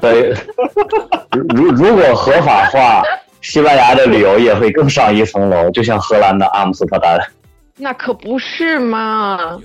[0.00, 0.34] 对，
[1.54, 3.02] 如如果合法化，
[3.40, 7.18] 西班牙的旅游业会更上一层楼，就像荷兰的阿姆斯特丹。
[7.76, 9.58] 那可不是嘛！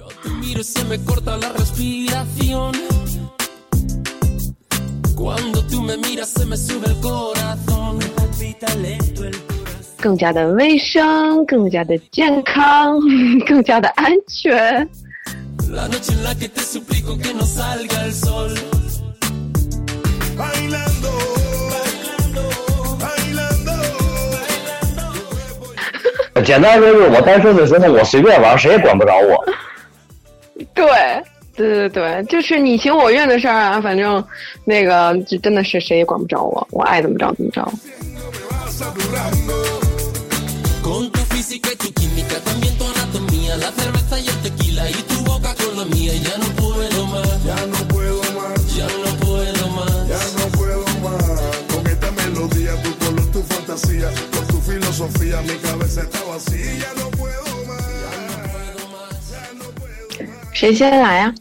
[10.01, 12.99] 更加的卫生，更加的健康，
[13.45, 14.89] 更加的安全。
[26.45, 29.37] 简单说，就是我单身的时候，我随便玩，谁也管不着我。
[30.73, 30.87] 对，
[31.55, 34.23] 对对对，就是你情我愿的事儿啊，反正
[34.65, 37.71] 那个就真的是谁也管不着我，我爱怎么着怎么着。
[60.53, 61.33] 谁先来呀？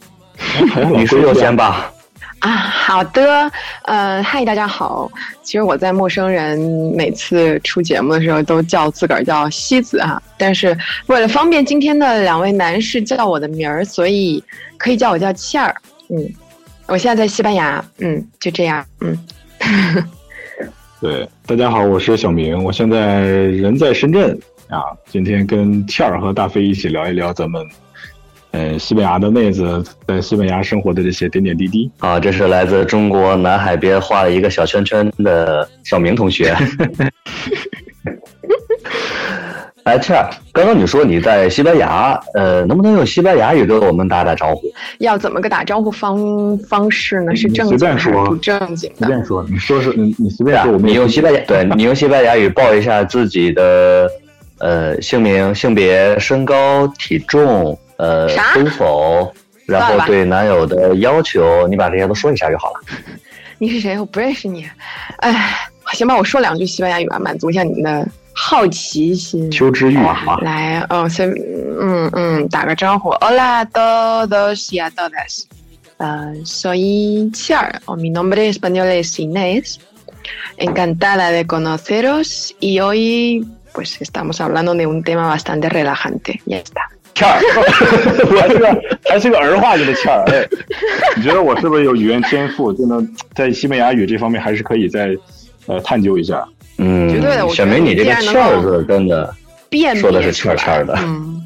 [0.95, 1.91] 女士优先吧。
[2.39, 3.51] 啊，好的。
[3.83, 5.11] 呃，嗨，大家好。
[5.43, 6.57] 其实我在陌生人
[6.95, 14.41] 每次出节目的时候都叫自个儿叫西子啊，但是为了方便今天的两位男士叫我的名儿，所以
[14.77, 15.75] 可以叫我叫倩儿。
[16.07, 16.33] 嗯，
[16.87, 17.83] 我现在在西班牙。
[17.97, 18.85] 嗯，就这样。
[19.01, 19.17] 嗯。
[21.01, 24.83] 对，大家好，我是小明，我现在人在深圳啊。
[25.05, 27.65] 今天跟倩儿和大飞一起聊一聊咱们。
[28.51, 36.53] 呃，西班牙的妹子在西班牙生活的这些点点滴滴啊，这是来自中国南海边画了一个小圈圈的小明同学。
[39.89, 44.61] 哎，倩儿，刚刚你说你在西班牙，呃，能不能用西班牙语跟我们打打招呼？
[44.99, 47.35] 要怎么个打招呼方方式呢？
[47.35, 49.07] 是正经还是不正经的？
[49.07, 50.77] 随便说，你说是，你你随便说。
[50.77, 54.07] 你用西班牙，对你用西班牙语报一下自己的
[54.59, 57.77] 呃姓名、性别、身高、体重。
[57.97, 59.33] 呃，都否？
[59.65, 62.79] 然后对男友的要求，你把这些都说一下就好了。
[63.59, 63.99] 你是谁？
[63.99, 64.65] 我不认识你。
[65.17, 65.53] 哎，
[65.93, 68.07] 行吧，我说两句西班牙语吧，满足一下你们的
[68.41, 69.51] 好奇心。
[69.51, 70.39] 求知欲嘛。
[70.39, 73.09] 来，哦，先，嗯嗯，打个招呼。
[73.19, 75.43] Hola todos y a todas。
[75.97, 77.81] 呃，soy Char.
[77.97, 79.79] Mi nombre español es Inés.
[80.57, 86.39] Encantada de conoceros y hoy, pues, estamos hablando de un tema bastante relajante.
[86.45, 86.87] Ya está.
[87.13, 87.41] 欠儿，
[88.31, 90.23] 我是个还是个儿化音的欠儿。
[90.31, 90.47] 哎，
[91.17, 95.13] 你觉得我是不是有语言天赋，就能在西班牙语这方面还是可以再
[95.65, 96.47] 呃探究一下？
[96.79, 97.47] 嗯，绝对的。
[97.49, 99.33] 小明，你这个欠儿字真的
[99.99, 100.95] 说的是欠儿欠儿的。
[101.03, 101.43] 嗯，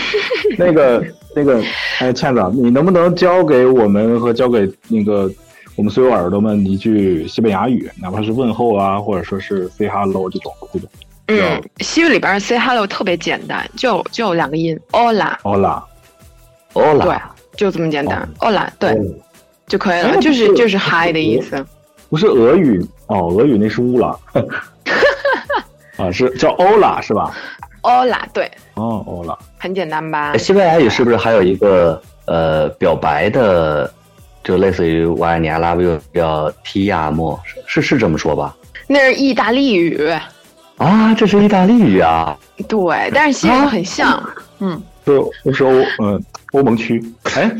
[0.58, 1.04] 那个
[1.36, 1.62] 那个，
[2.00, 5.30] 哎，倩子，你能不能教给我们和教给那个
[5.76, 10.88] 我们所有耳朵们一句西班牙语，哪怕是问候啊，或者说是 say hello 这种这种？
[11.28, 15.82] 嗯，西语里边 say hello 特别简单，就就两个音，hola，hola，
[16.74, 17.16] 对，
[17.56, 18.98] 就这么简单，hola，对，
[19.68, 21.64] 就可以了，就是就是 hi 的意思。
[22.08, 24.16] 不是俄语哦，俄语那是乌拉，
[25.98, 27.36] 啊，是叫 hola 是吧
[27.82, 30.36] ？hola，对，哦，hola，很简单吧？
[30.36, 33.92] 西班牙语是不是还有一个呃表白的，
[34.44, 38.54] 就类似于我爱你，I love you，叫 ti amo，是是这么说吧？
[38.86, 40.08] 那是意大利语。
[40.76, 42.38] 啊，这是意大利语啊！
[42.68, 44.22] 对，但是西语很像，
[44.60, 45.72] 嗯，是是欧，
[46.02, 47.02] 嗯，欧盟区。
[47.34, 47.50] 哎，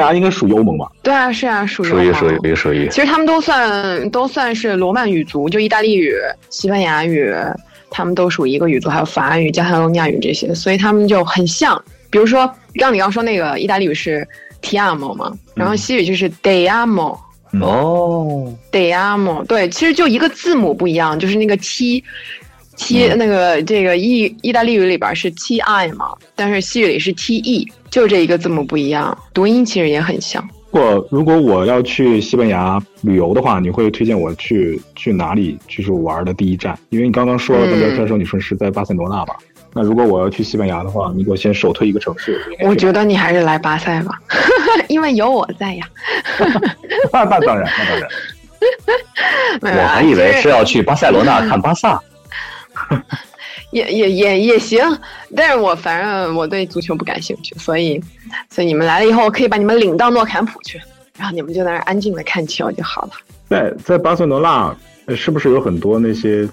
[0.00, 0.90] 牙应该属于欧盟吧？
[1.02, 2.88] 对啊，是啊，属于属于属于属于。
[2.88, 6.14] 其实他们都算都算是罗曼语族，就意大利语、
[6.50, 7.32] 西班牙语，
[7.90, 11.82] 他们都属于一个语族，还有法语、加泰罗尼亚语这些，所以他们就很像。
[12.10, 14.26] 比如说，刚你刚说那个意大利语是
[14.62, 17.18] ti amo 嘛，然后西语就是 de amo。
[17.60, 22.02] 哦，de amo，对，其实就一个字母不一样，就是那个 t。
[22.76, 30.44] t 那个这个意意大利语里边是 T I 嘛，但是西语里是 T E，就这一个字母不一样，读音其实也很像。
[30.72, 35.56] 我如果我要去西班牙旅游的话，你会推荐我去去哪里？
[35.68, 36.76] 就是玩的第一站？
[36.88, 39.36] 因为你刚刚说刚才说你说是在巴塞罗那吧？
[39.72, 42.42] 那如果我要去西班牙的话，你给我先首推一个城市。
[42.64, 44.20] 我觉得你还是来巴塞吧，
[44.88, 45.86] 因为有我在呀。
[47.12, 48.08] 那那当然，那当然。
[49.82, 52.02] 我还以为是要去巴塞罗那看巴萨。
[53.74, 54.80] 也也也也行，
[55.34, 58.00] 但是我反正我对足球不感兴趣，所以
[58.48, 60.80] 所以你们来了以后，我可以把你们领到诺坎普去，
[61.18, 63.10] 然后你们就在那儿安静的看球就好了。
[63.48, 66.48] 在在巴塞罗那，是不是有很多那些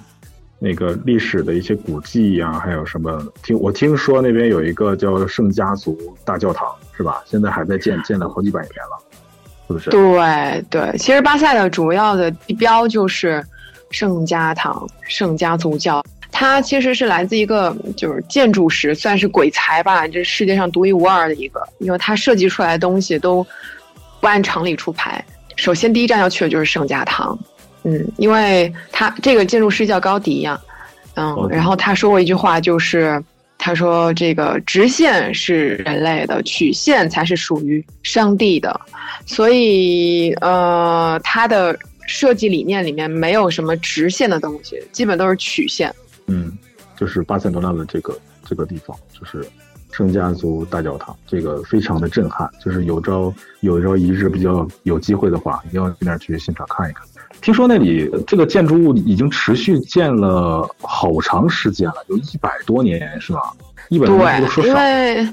[0.57, 2.53] 那个历史的一些古迹啊？
[2.53, 3.23] 还有什么？
[3.43, 5.95] 听我听说那边有一个叫圣家族
[6.25, 6.67] 大教堂，
[6.97, 7.21] 是吧？
[7.27, 8.97] 现在还在建，建了好几百年了。
[9.67, 9.89] 是不是？
[9.91, 13.45] 对对，其实巴塞的主要的地标就是
[13.91, 16.03] 圣家堂、圣家族教。
[16.31, 23.45] 它其实是来自一个就是建筑师，算是鬼才吧，这世界上独一无二的一个，因为他设计出来的东西都
[24.19, 25.23] 不按常理出牌。
[25.57, 27.37] 首先，第一站要去的就是圣家堂，
[27.83, 30.59] 嗯，因为他这个建筑师叫高迪呀，
[31.15, 33.21] 嗯，然后他说过一句话，就是
[33.59, 38.79] 他说这个直线是人类的，曲线才是属于上帝的，
[39.25, 41.77] 所以呃，他的
[42.07, 45.93] 设计理念里面没有什么直线的东西，基本都是曲线。
[46.31, 46.57] 嗯，
[46.95, 49.45] 就是巴塞罗那的这个这个地方，就是
[49.91, 52.49] 圣家族大教堂，这个非常的震撼。
[52.63, 57.05] 就是有朝有朝一日比较有机会的话，一定要去那儿去现场看一看。
[57.41, 63.51] 听说那里这个建筑物已经持续建了好长时间了，有一百多年，是吧？
[63.89, 64.69] 一百多年说少。
[64.69, 65.29] 因为，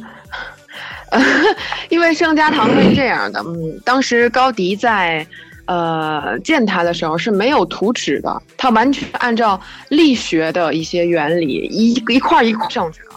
[1.91, 5.27] 因为圣家堂是这样的，嗯，当时高迪在。
[5.69, 9.61] 呃，建它的时候是没有图纸的，它完全按照
[9.91, 13.11] 力学的一些原理一一块一块上去的，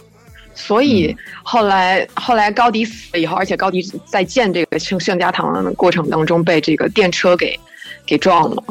[0.54, 7.58] 所以后来后来高迪死了以后，而且高迪在建这个圣圣家堂的过程当中被这个电车给
[8.04, 8.62] 给撞了，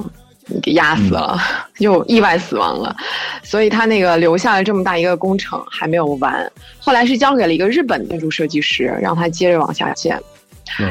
[0.61, 1.39] 给压死了，
[1.79, 2.95] 就意外死亡了，
[3.41, 10.21] 所以他那个留下了这么大一个工程还没有完，后来是交给了一个日本建筑设计师，让他接着往下建。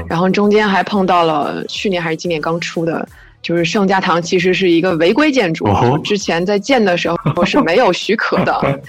[0.09, 3.07] 然后中间还碰到了去年还是今年刚出的，
[3.43, 5.67] 就是圣家堂其实是一个违规建筑，
[6.05, 8.81] 之前在建的时候是没有许可的，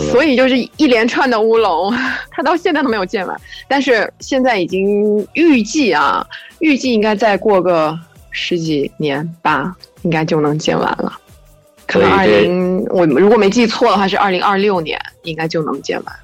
[0.00, 1.92] 所以就是一连串的乌龙，
[2.30, 3.40] 它到现在都没有建完。
[3.66, 6.26] 但是现在已经预计啊，
[6.60, 7.98] 预计应该再过个
[8.30, 11.12] 十几年吧，应该就能建完了。
[11.86, 16.14] 可能二零我如果没记错的话是二零二六年，应该就能建完。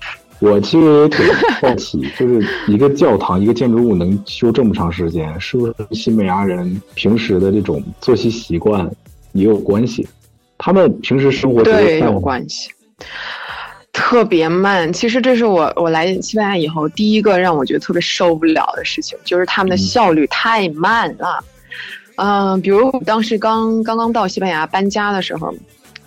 [0.44, 1.26] 我其实也挺
[1.60, 8.88] 好奇， 就是一个教堂、一个建筑物能修这么长时间，是不是西班牙人平时的这种作息习惯
[9.32, 10.06] 也有关系？
[10.58, 12.70] 他们平时生活对有关系，
[13.92, 14.92] 特别慢。
[14.92, 21.44] 其实这是我我来西班牙以后第一个让我觉得特别受不了的事情，就是他们的效率太慢了。
[22.16, 25.52] 嗯，比如当时刚刚刚到西班牙搬家的时候，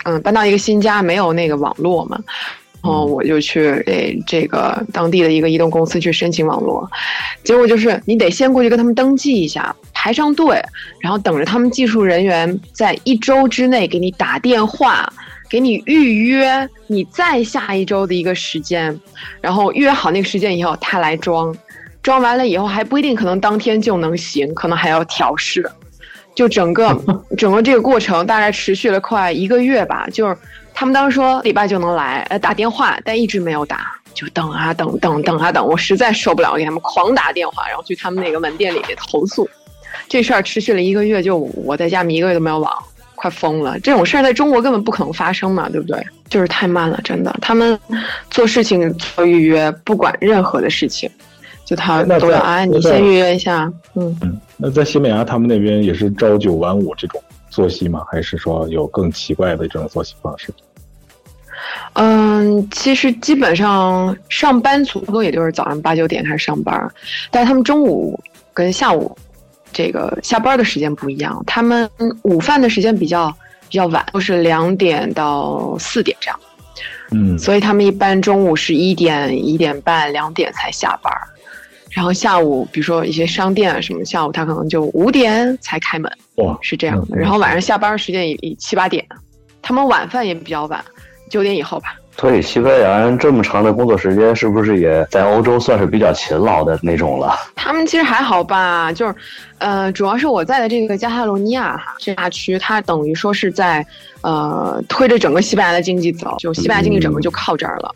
[0.05, 2.17] 嗯，搬到一个新家，没有那个网络嘛。
[2.83, 6.89] 然后我就去给这个当地的一个移动公司去申请网络，
[7.43, 10.63] 结果就是你得先过去跟他们登记一下，排上队，
[11.01, 15.11] 然后等着他们技术人员在一周之内给你打电话，
[15.49, 18.97] 给你预约你再下一周的一个时间，
[19.41, 21.53] 然后约好那个时间以后他来装，
[22.01, 25.69] 装完了以后还不一定可能当天就能行，可能还要调试，
[26.33, 26.97] 就整个
[27.37, 30.37] 整个这个过程大概持续了快一个月吧，就是。
[30.79, 39.49] 他们当时说礼拜就能来，呃，打电话，但一直没有打，就等啊等，等等啊等，我实在受不了，给他们狂打电话，然后去他们那个门店里面投诉。
[40.07, 42.71] 这事儿持续了一个月，就我在家一个月都没有网，
[43.15, 43.79] 快疯了。
[43.79, 45.99] 这种事儿在中国根本不可能发生嘛，对不对？
[46.29, 47.35] 就是太慢了，真的。
[47.41, 47.79] 他们
[48.29, 51.09] 做事情做预约，不管任何的事情，
[51.65, 53.63] 就他都要啊，你先预约一下，
[53.95, 54.39] 嗯嗯。
[54.57, 57.19] 那在西班牙，他们那边也是朝九晚五这种
[57.49, 58.05] 作息吗？
[58.11, 60.53] 还是说有更奇怪的这种作息方式？
[61.93, 66.91] 嗯，其实基本上上班族多也就是早上八九点开始上班，
[67.31, 68.19] 但是他们中午
[68.53, 69.17] 跟下午
[69.73, 71.89] 这个下班的时间不一样，他们
[72.23, 73.35] 午饭的时间比较
[73.67, 76.39] 比较晚，都是两点到四点这样。
[77.11, 81.11] 嗯，所以他们一般中午是一点一点半两点才下班，
[81.89, 86.11] 然后下午比如说一些商店啊什么，下午他可能就五点才开门。
[86.35, 87.17] 哇，是这样的。
[87.17, 89.05] 然后晚上下班时间也也七八点，
[89.61, 90.83] 他们晚饭也比较晚。
[91.29, 91.95] 九点以后吧。
[92.19, 97.37] 所以西班牙人这么长的工作时间，是不是也在欧洲算是比较勤劳的那种了？
[97.55, 99.13] 他们其实还好吧，就是，
[99.59, 103.85] 呃，主要是我在的这个加泰罗尼亚哈这大区，它等于说是在，
[104.21, 107.93] 呃，推着整个西班牙的经济走，就西班牙经济整个就靠这儿了，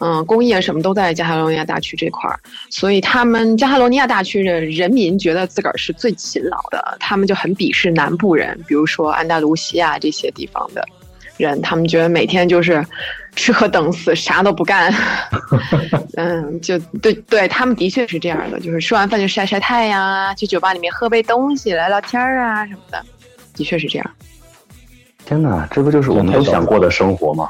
[0.00, 10.84] 嗯，工业什么都在加泰罗尼亚大区这块儿，所以他们加泰罗尼亚大区的人民觉得自个儿是最勤劳的，他们就很鄙视南部人，比如说安达卢西亚这些地方的。
[11.40, 12.84] 人，他们觉得每天就是
[13.34, 14.92] 吃喝等死，啥都不干。
[16.16, 23.02] 嗯，就对对，他们的确是这样的，就是吃完饭就晒晒太阳啊，去酒吧里面喝杯东西，聊聊天啊什么的，
[23.54, 24.10] 的确是这样。
[25.24, 27.48] 天哪，这不就是我们都想过的生活吗？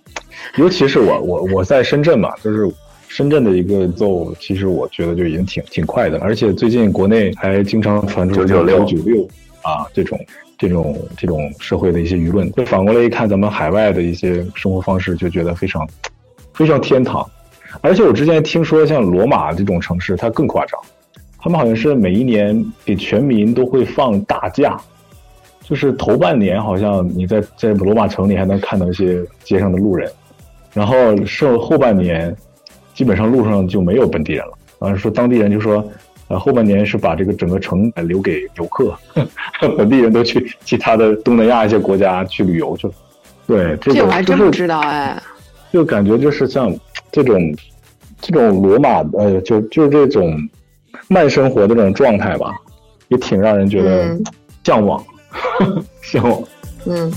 [0.56, 2.68] 尤其是我，我我在深圳嘛，就是
[3.08, 9.28] 深圳的一个奏，其实我觉得就已经挺挺快的，而且最近国内还经常传出九九六九六
[9.62, 10.18] 啊这种。
[10.60, 15.88] 这种这种社会的一些舆论，就反过来一看，咱们海外的一些生活方式，就觉得非常
[16.52, 17.26] 非常天堂。
[17.80, 20.78] 而且我之前听说，像罗马这种城市，它更夸张，
[21.38, 24.78] 他们好像是每一年给全民都会放大假，
[25.62, 30.12] 就是头半年好像你在在罗马城里还能看到一些街上的路人，
[30.74, 32.36] 然后剩后半年
[32.92, 34.52] 基本上路上就没有本地人了。
[34.80, 35.82] 啊，说当地人就说，
[36.30, 38.96] 呃，后半年是把这个整个城留给游客，
[39.76, 42.92] 本地人都去其他的东南亚一些国家去旅游去了。
[43.46, 45.20] 对，这个我还真不知道哎。
[45.72, 46.74] 就感觉就是像
[47.12, 47.54] 这种
[48.20, 50.48] 这种罗马呃，就就是这种。
[51.12, 52.54] 慢生活的这种状态吧，
[53.08, 54.16] 也挺让人觉得
[54.62, 55.04] 向往，
[56.02, 56.40] 向往。
[56.86, 57.12] 嗯。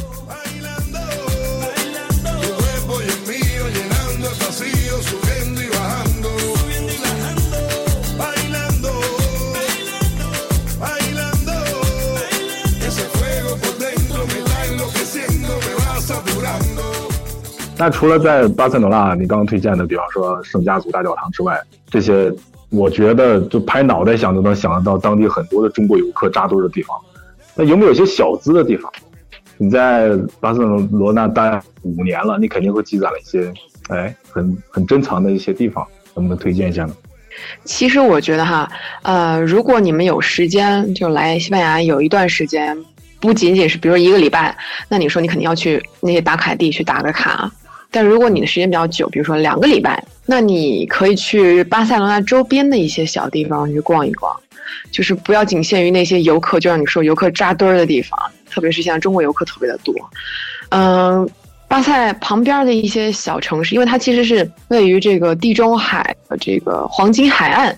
[17.84, 21.60] 那除了在巴塞罗那，你刚刚推荐的，比方说圣家族大教堂之外，
[21.90, 22.32] 这些。
[22.70, 26.98] 我觉得就拍脑袋想都能想得到当地很多的中国游客扎堆的地方。
[27.56, 28.92] 那有没有一些小资的地方？
[29.60, 30.10] 你在
[30.40, 30.60] 巴塞
[30.90, 33.54] 罗那待五年了，你肯定会积攒了一些，
[33.90, 35.86] 哎，很很珍藏的一些地方，
[36.16, 36.96] 能不能推荐一下呢？
[37.64, 38.68] 其实我觉得哈，
[39.04, 42.76] 呃，如果你们有时间，就来西班牙有一段时间，
[43.22, 44.58] 不仅仅是比如一个礼拜，
[44.90, 47.52] 那你说你肯定要去那些打卡地去打个卡。
[47.94, 54.36] 但如果你的时间比较久，比如说两个礼拜，那你可以去巴塞罗那周边的一些小地方去逛一逛，
[54.92, 58.20] 就是不要仅限于那些游客，就像你说游客扎堆儿的地方，
[58.50, 59.94] 特别是现在中国游客特别的多。
[60.70, 61.30] 嗯，
[61.68, 67.78] 巴塞旁边的一些小城市，因为它其实是位于这个地中海的这个黄金海岸，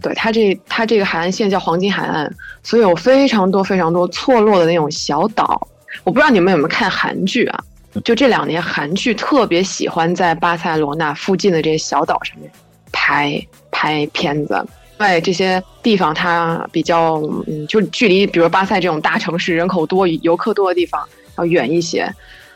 [0.00, 5.66] 对它这它这个海岸线叫黄金海岸，所以有非常多非常多错落的那种小岛。
[6.04, 7.64] 我不知道你们有没有看韩剧啊？
[8.04, 12.50] 就这两年，韩剧特别喜欢在巴塞罗那附近的这些小岛上面
[12.92, 13.40] 拍
[13.70, 14.64] 拍片子。
[14.98, 22.12] 对这些地方，它比较嗯，就距离比如巴塞这种大城市、人口多、游客多的地方要远一些。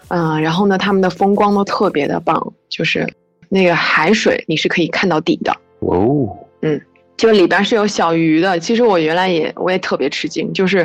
[0.09, 3.09] 嗯，然后呢，他们的风光都特别的棒，就是
[3.49, 5.57] 那个海水你是可以看到底的。
[5.81, 6.81] 哦，嗯。
[7.23, 10.85] 就里边是有小鱼的，其实我原来也我也特别吃惊，就是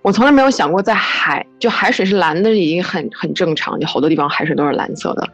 [0.00, 5.28] 我从来没有想过在海就海水是蓝的已经很很正常，就好多地方海水都是蓝色的，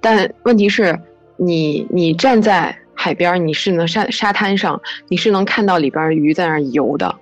[0.00, 0.98] 但问题是，
[1.36, 7.14] 你你站在海边，你是能沙沙滩上，你是能看到里边鱼在那游的，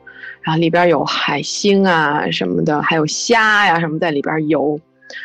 [0.43, 4.79] 然后里边有海星啊什么的，还有虾呀什么在里边游，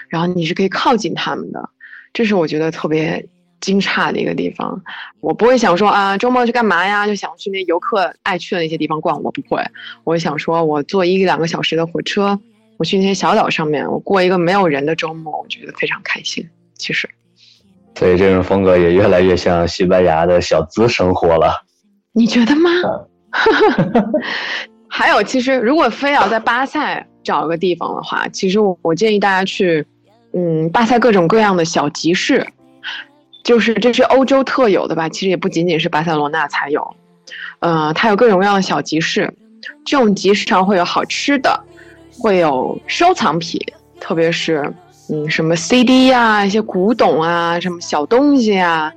[0.09, 1.69] 然后你是可以靠近它们的，
[2.13, 3.23] 这是我觉得特别。
[3.63, 4.83] 惊诧的一个地方，
[5.21, 7.07] 我不会想说啊，周末去干嘛呀？
[7.07, 9.23] 就想去那游客爱去的那些地方逛。
[9.23, 9.63] 我不会，
[10.03, 12.37] 我想说，我坐一两个小时的火车，
[12.77, 16.45] 我去那些小岛上面，我过一个没有人的周末，我觉得非常开心。
[16.75, 17.09] 其实，
[17.95, 21.63] 所以这种风格也越来越像西班牙的小资生活了。
[22.11, 22.69] 你觉得吗？
[24.89, 29.85] 还有，其实如果非要在巴塞找个地方的话，其实我我建议大家去，
[30.33, 32.45] 嗯，巴塞各种各样的小集市。
[33.43, 35.09] 就是这是欧洲特有的吧？
[35.09, 36.95] 其实也不仅仅是巴塞罗那才有，
[37.59, 39.31] 呃，它有各种各样的小集市，
[39.85, 41.61] 这种集市上会有好吃的，
[42.17, 43.59] 会有收藏品，
[43.99, 44.73] 特别是
[45.09, 48.91] 嗯什么 CD 呀、一些古董啊、什么小东西啊，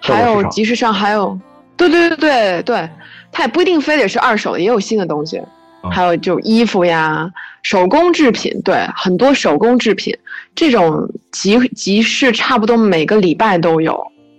[0.00, 1.36] 还有集市上还有，
[1.76, 2.90] 对对对对对，
[3.32, 5.42] 它也不一定非得是二手的，也有新的东西，
[5.90, 7.28] 还有就衣服呀。
[7.62, 10.16] 手工制品，对，很多手工制品，
[10.58, 13.96] 这种集集市差不多每个礼拜都有，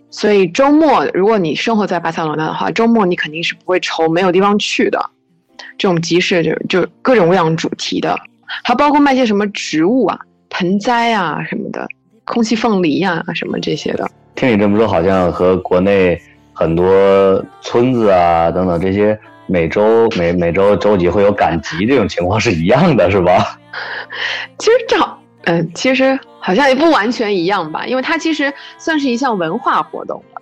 [0.10, 5.00] 所以周末如果你生活在巴塞罗那的话，周末你肯定是不会愁没有地方去的。
[5.78, 8.20] 这种集市就就各种各样主题的，
[8.66, 11.88] 还包括卖些什么植物啊、盆栽啊什么的，
[12.26, 14.06] 空气凤梨呀什么这些的。
[14.36, 16.22] 听你这么说，好像和国内
[16.52, 19.18] 很多村子啊等等这些。
[19.48, 23.58] 每周每每周周几会有赶集这种情况是一样的，是吧？
[24.60, 24.98] 其实这，
[25.46, 30.42] 嗯，其实好像也不完全一样吧，因为它其实算是一项文化活动了。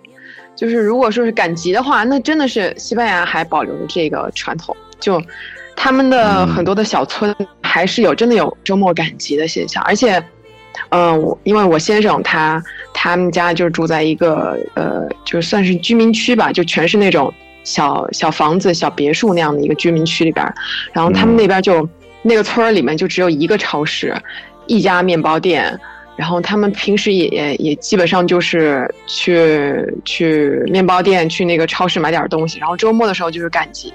[0.54, 5.22] 就是如果说是赶集的话，那真的是西班牙还保留着这个传统，就
[5.76, 9.82] 他们的很多的小村还是有真的有周末赶集的现象。
[9.84, 10.22] 而且，
[10.88, 12.62] 嗯，我因为我先生他
[12.92, 17.32] 他们家就住在一个呃，就算是居民区吧，就全是那种。
[17.64, 20.54] 小小房子、小别墅那样的一个居民区里边，
[20.90, 21.86] 然后他们那边就
[22.22, 24.16] 那个村儿里面就只有一个超市，
[24.68, 25.76] 一家面包店，
[26.14, 33.92] 然后他们平时也也也基本上就是去去面包店、去那个超市买点东西，然后周末的时候就是赶集，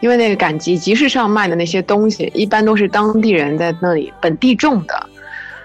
[0.00, 5.06] 因为那个赶集集市上卖的那些东西一般都是当地人在那里本地种的，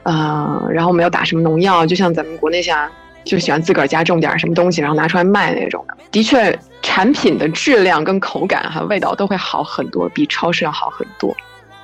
[0.04, 2.90] 呃，然后没有打什么农药，就像咱们国内像
[3.24, 5.96] 就喜欢自个儿家种点什么东西，然后拿出来卖那种的。
[6.12, 11.36] 的确，产品的质量跟口感哈味道都会好很多，比超市要好很多。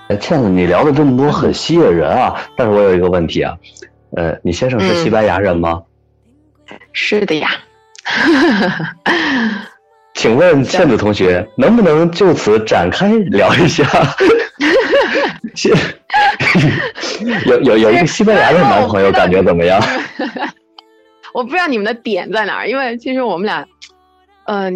[0.10, 2.36] 哎，倩子，你聊的这么多很吸引人啊！
[2.58, 3.56] 但是我有一个问题啊，
[4.18, 5.84] 呃，你先生是西班牙人吗？
[6.92, 7.50] 是的呀。
[10.16, 13.86] 请问倩子同学，能不能就此展开聊一下？
[17.46, 19.80] 有有有一个西班牙的男朋友，感觉怎么样？
[21.34, 23.63] 我不知道你们的点在哪儿，因为其实我们俩，
[24.46, 24.72] 呃，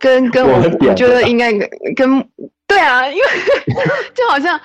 [0.00, 1.52] 跟跟我，我觉得应该
[1.94, 2.18] 跟
[2.74, 3.22] 对啊，因为
[4.14, 4.60] 就好像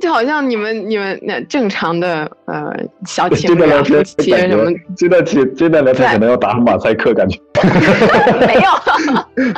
[0.00, 2.72] 就好像你们你们那正常的呃
[3.06, 7.38] 小情侣夫妻什么，这段题这段聊天可能要打马赛克，感觉
[8.46, 8.70] 没有，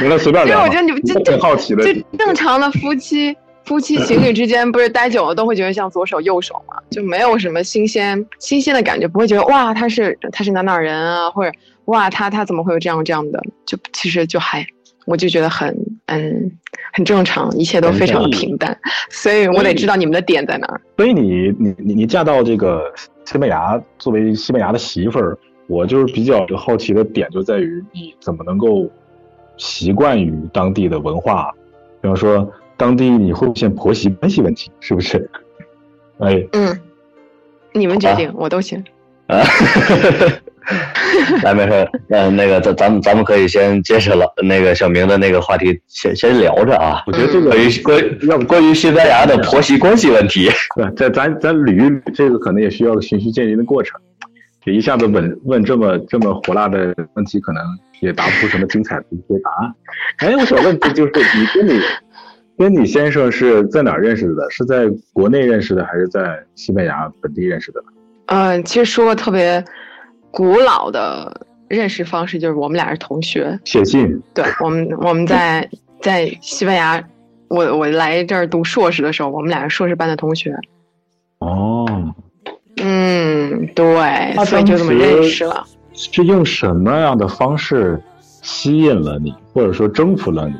[0.00, 0.56] 没了随便聊。
[0.56, 3.36] 因为我觉得你们就挺好奇的，就正常的夫妻。
[3.64, 11.52] 夫妻情侣之间不是待久了都会觉得像左手右手嘛，就没有什么新鲜新鲜的感觉，不会觉得哇他是他是哪哪人啊，或者
[11.84, 14.66] 哇他他怎么会有这样这样的，就其实就还
[15.04, 15.76] 我就觉得很
[16.08, 16.50] 嗯
[16.92, 18.76] 很正常，一切都非常的平淡，
[19.08, 20.80] 所以我得知道你们的点在哪儿。
[20.96, 22.92] 所以你你你你嫁到这个
[23.24, 28.90] 西班牙，作为西班牙的媳妇儿，我就是比较好奇的点就在于你怎么能够
[29.56, 31.52] 习惯于当地的文化，
[32.02, 32.52] 比方说。
[32.78, 35.28] 当地你会出现婆媳关系问题，是不是？
[36.20, 36.78] 哎，嗯，
[37.72, 38.78] 你们决定，我都行。
[39.26, 39.42] 啊，
[41.42, 47.02] 来没事，嗯，那个咱咱们咱们可以先接着了那个小明的那个话题，先先聊着啊。
[47.06, 53.98] 我觉得这个关于关要关于西班牙的婆媳关系问题， 对，这咱咱捋一捋，这个可能也需要循序渐进的过程。
[54.66, 57.62] 一下子问问这么这么火辣的问题，可能
[58.00, 59.74] 也答不出什么精彩的一些答案。
[60.18, 61.80] 哎，我想问的就是你跟你。
[62.58, 64.44] 跟你先生是在哪儿认识的？
[64.50, 67.80] 是在国内认识的，还是在西班牙本地认识的？
[68.26, 69.64] 嗯，其实说个特别
[70.30, 74.20] 古老的认识方式，就是我们俩是同学，写信。
[74.34, 75.68] 对，我们我们在
[76.00, 77.02] 在西班牙，
[77.48, 80.54] 我我来这儿读硕士的时候，我们俩是硕士班的同学。
[81.38, 81.86] 哦，
[82.76, 85.64] 嗯，对，所以就这么认识了。
[85.92, 90.54] 是用什么样的方式吸引了你，或者说征服了你？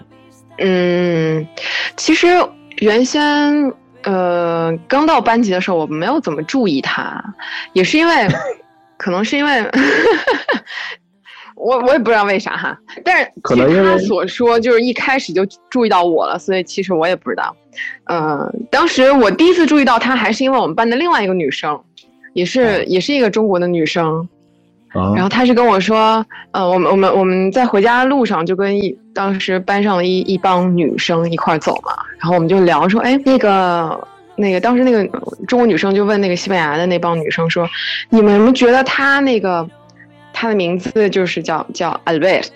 [0.59, 1.47] 嗯，
[1.97, 2.27] 其实
[2.81, 7.23] 原先呃刚到班级的时候，我没有怎么注意他，
[7.73, 8.29] 也是因为，
[8.99, 9.65] 可能是因为，
[11.57, 17.57] 我我也不知道为啥哈，但是据他所说，就是一开始就注意到我了，所以其实我也不知道。
[18.11, 21.81] 嗯，当时我第一次注意到他，还是因为我们班的另外一个女生，
[22.35, 24.29] 也是也是一个中国的女生。
[25.15, 35.05] 然后他是跟我说，呃，我们我们我们在回家的路上就跟一当时班上的一一帮女生一块走嘛，然后我们就聊说，哎，那个那个当时那个
[35.46, 37.68] 中国女生就问那个西班牙的那帮女生说，
[38.09, 39.68] 你们觉得他那个
[40.33, 42.48] 他的名字就是叫叫 Albert，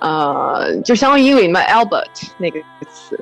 [0.00, 2.04] 呃，就相当于英语里面 Albert
[2.36, 2.60] 那个
[2.92, 3.18] 词，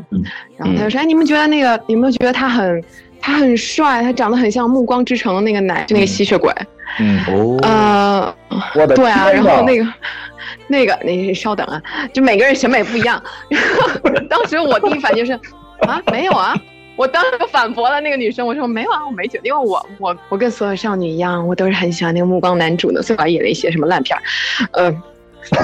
[0.56, 2.82] 然后他就说，哎，你们觉得那个有没有觉得他很
[3.20, 6.52] 他很帅，他长得很像《暮光之城》的那个奶，就那个吸血鬼。
[6.98, 7.58] 嗯哦，
[8.74, 9.86] 呃，对啊，然后那个，
[10.68, 13.22] 那个，你稍等啊，就每个人审美不一样。
[14.30, 15.32] 当时我第一反应是，
[15.80, 16.56] 啊，没有啊，
[16.96, 24.22] 我当时反驳了那个女生，我说没有啊，我没觉得，因为我我我跟所有少女一样，我都是很喜欢那个暮光男主的，所以我演了一些什么烂片儿，
[24.72, 25.02] 呃，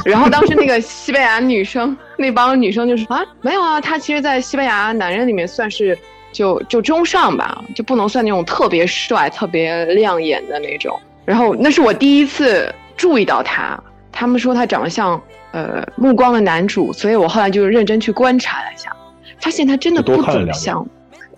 [0.05, 5.99] 然后当时那个西班牙女生那帮女生就说啊，没有啊，他其实，在西班牙男人里面算是
[6.33, 11.01] 就就中上吧，就不能算那种特别帅、特别亮眼的那种。
[11.25, 15.21] 然后那是我第一次注意到他，他们说他长得像
[15.53, 18.95] 呃《暮光》的男主，所以我后来就认真去观察了一下，
[19.41, 20.87] 发现他真的不怎么像。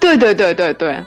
[0.00, 1.02] 对对对对对，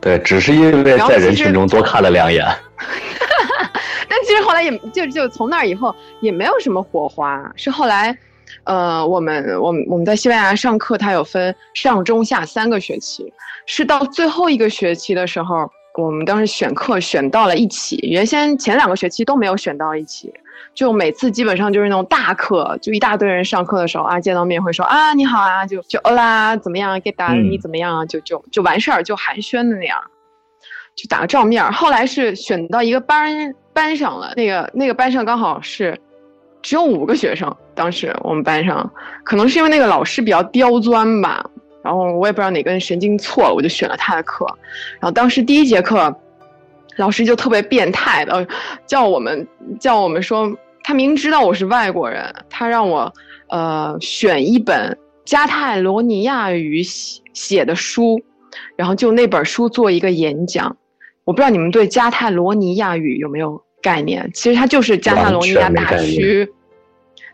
[0.00, 2.44] 对，只是因为在人群中多看了两眼。
[4.08, 8.16] 但其实后来也就就从那以后也没有什么火花，是后来，
[8.64, 13.32] 呃，我们我们我们在西班牙上课，它有分上中下三个学期，
[13.66, 15.70] 是到最后一个学期的时候。
[15.98, 20.32] 我们当时选课选到了一起，原先前两个学期都没有选到一起，
[20.74, 29.98] 就每次基本上就是那种大课，就一大堆人上课的时候啊，见到面会说啊你好啊，就就哦啦怎么样给打你怎么样啊，就就就完事儿就寒暄的那样，
[30.96, 31.64] 就打个照面。
[31.72, 35.98] 后来是选到一个班班上了，那个那个班上刚好是
[36.62, 38.90] 只有五个学生，当时我们班上
[39.24, 41.44] 可能是因为那个老师比较刁钻吧。
[41.84, 44.46] 然后我也不知道哪根神经错了，我就选了他的课。
[45.00, 46.16] 然后当时第一节课，
[46.96, 48.46] 老师就特别变态的
[48.86, 49.46] 叫我们
[49.80, 50.52] 叫我们说，
[50.82, 53.12] 他明知道我是外国人，他让我
[53.48, 58.20] 呃选一本加泰罗尼亚语写写的书，
[58.76, 60.76] 然后就那本书做一个演讲。
[61.24, 66.48] 我不知道你们对加泰罗尼亚语有没有概念，其实它就是加泰罗尼亚大区，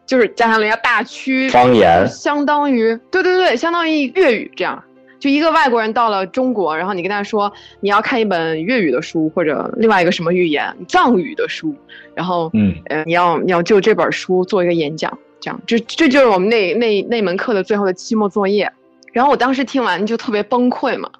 [0.06, 4.84] 就是加泰罗尼亚大区方言，相当于对对对，相当于粤语这样。
[5.18, 11.74] 就一个外国人到了中国，然后你跟他说你要看一本粤语的书或者另外一个什么语言藏语的书，
[12.14, 18.70] 然后嗯呃你要你要就这本书做一个演讲，这样这这就是我们那那那门课的最后的期末作业。
[19.12, 21.10] 然后我当时听完就特别崩溃嘛，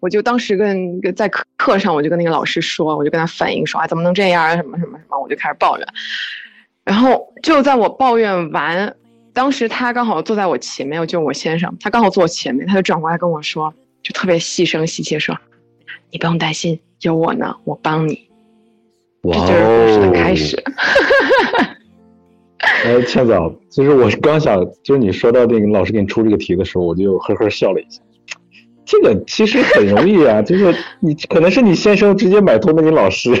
[0.00, 5.86] 我就当时跟在课课上我就跟那个老师说，我就跟他反映说啊怎么能这样啊什么什么什么，我就开始抱怨。
[6.84, 8.94] 然后就在我抱怨完，
[9.32, 15.36] 当时他刚好坐在我前面，就我先生，他刚好坐我前面，他就转过来跟我说，就特别细声细气说
[16.10, 18.28] ：“你不用担心，有我呢，我帮你。”
[19.24, 20.62] 这就是故事的开始。
[22.84, 23.32] 哎，倩子，
[23.70, 28.00] 其实我刚想，就是你说到那个老师给你出这个题的时候，我就呵呵笑了一下。
[28.84, 33.30] 这个其实很容易啊，就是你可能是你先生直接买通了你老师，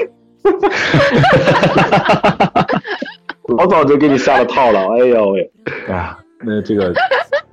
[3.58, 4.80] 老早就给你下了套了。
[4.94, 5.50] 哎呦喂，
[5.88, 6.92] 哎呀，那这个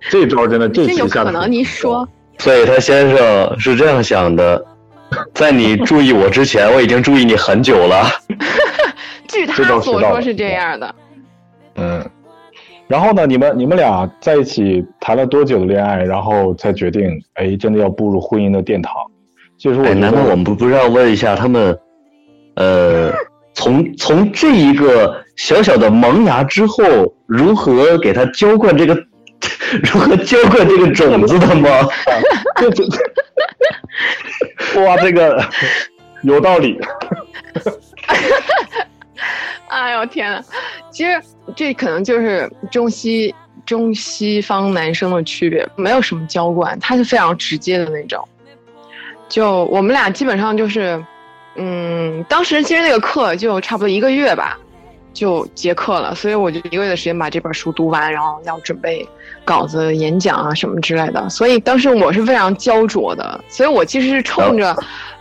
[0.09, 4.63] 这招真的这题下的可能你说，所以他先生是这样想的，
[5.33, 8.05] 在你注意我之前，我已经注意你很久了。
[9.27, 10.95] 据他所说是这样的。
[11.75, 12.03] 嗯，
[12.87, 13.25] 然后呢？
[13.27, 18.93] 你们你们俩在一起谈了多久的恋爱，然后才决定哎，真的要步入婚姻的殿堂？
[19.57, 21.77] 就是我难道我们不不是要问一下他们，
[22.55, 23.11] 呃，
[23.53, 26.83] 从从这一个小小的萌芽之后，
[27.25, 28.93] 如何给他浇灌这个，
[29.89, 31.69] 如何浇灌这个种子的吗？
[34.85, 35.41] 哇，这个
[36.23, 36.77] 有道理。
[39.69, 40.43] 哎呦天呐，
[40.91, 41.21] 其实
[41.55, 43.33] 这可能就是中西
[43.65, 48.27] 中西方男生的区别，没有什么浇灌，他是非常直接的那种。
[49.29, 51.01] 就我们俩基本上就是，
[51.55, 54.59] 嗯，当时其实那个课就差不多一个月吧，
[55.13, 59.07] 就结课了，所以我就一个月的时间把这本书读完，然后要准备
[59.43, 61.27] 稿子、演讲啊什么之类的。
[61.29, 64.75] 所以当时我是非常焦灼的，所以我其实是冲着。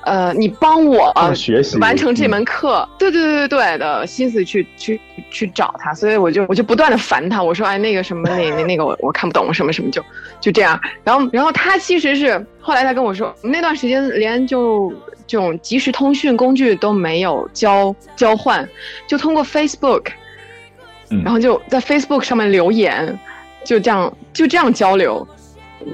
[0.04, 4.98] 呃，你帮我学习完成这门课，对对对对对的心思去去
[5.30, 10.02] 去找他，所以我就我就不断的烦他，我说哎那个什么那那那个我我看不懂什么什么就
[10.40, 14.90] 就这样，然后然后他其实是后来他跟我说，那段时间连就
[15.28, 18.68] 这种即时通讯工具都没有交交换，
[19.06, 20.06] 就通过 Facebook，
[21.22, 23.16] 然后就在 Facebook 上面留言，
[23.62, 25.24] 就这样就这样交流。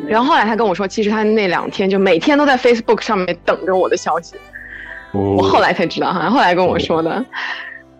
[0.08, 4.34] 然后后来他跟我说，其实他那两天就每天都在 Facebook 上面等着我的消息。
[5.12, 7.24] 我后来才知道哈，后来跟我说的。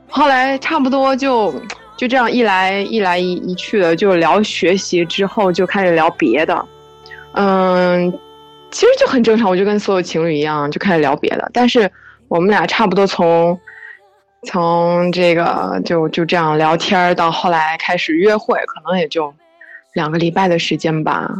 [0.08, 1.54] 后来差不多就
[1.96, 6.64] 就这样一来一来一一去的，就聊学习之后就开始聊别的。
[7.32, 8.12] 嗯，
[8.74, 11.48] 其实就很正常，我就跟所有情侣一样，就开始聊别的。
[11.52, 11.88] 但是
[12.26, 13.56] 我们俩差不多从
[14.48, 19.32] 从这个就就这样聊天到后来开始约会，可能也就
[19.92, 21.30] 两个礼拜的时间吧。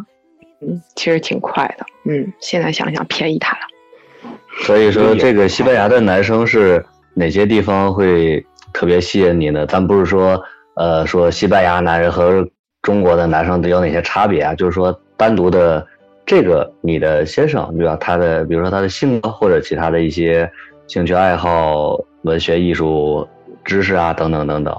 [0.60, 1.84] 嗯，其实挺快的。
[2.04, 4.30] 嗯，现在想想便宜他了。
[4.62, 9.66] 所以说，这个西班牙的男生是哪些地方会特别吸引你呢？
[9.66, 10.40] 咱不是说，
[10.76, 12.48] 呃，说西班牙男人和
[12.80, 14.54] 中国的男生都有哪些差别啊？
[14.54, 15.84] 就是说，单独的
[16.26, 17.96] 这个你的先生，对吧？
[18.00, 20.50] 他的，比如说他的性格或者其他的一些
[20.86, 23.26] 兴趣爱好、文学艺术
[23.64, 24.74] 知识啊，等等等等。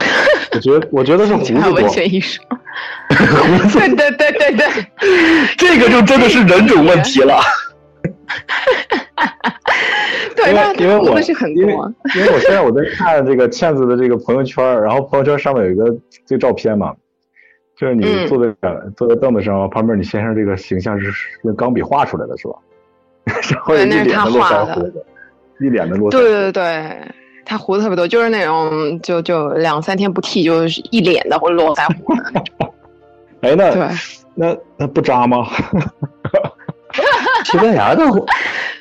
[0.53, 1.73] 我觉得，我觉得是胡子多。
[1.73, 2.41] 文学艺术。
[3.07, 4.67] 对对对对对，
[5.57, 7.39] 这个就真的是人种问题了。
[10.35, 11.63] 对，因为因为我是很多，
[12.15, 15.85] 因为我现在我在看这个倩子的这个朋友圈，然后朋友圈上面有一个
[16.25, 16.93] 这个照片嘛，
[17.77, 18.53] 就是你坐在
[18.95, 21.11] 坐在凳子上，旁边你先生这个形象是
[21.43, 22.55] 用钢笔画出来的，是吧？
[23.51, 25.05] 然后一脸的络腮胡子，
[25.59, 26.11] 一脸的络腮。
[26.11, 26.97] 对对对。
[27.47, 32.11] 他胡子特别多，就是那种就就两三天不剃，就是一脸的或络腮胡。
[33.41, 33.87] 哎，那对，
[34.33, 35.45] 那那不扎吗？
[37.45, 38.25] 西班牙的胡，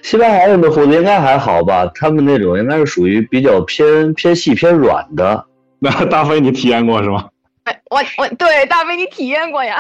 [0.01, 1.85] 西班牙人的胡子应该还好吧？
[1.95, 5.45] 他们那种应该是属于比较偏偏细偏软的。
[5.79, 7.29] 那大飞你体验过是吗？
[7.65, 9.79] 哎，我我对大飞你体验过呀。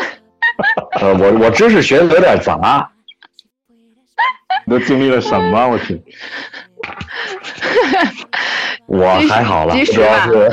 [1.00, 2.90] 呃，我我知识学的有点杂。
[4.66, 5.68] 你 都经历了什么？
[5.68, 6.02] 我去。
[8.86, 10.50] 我还好了，主要是。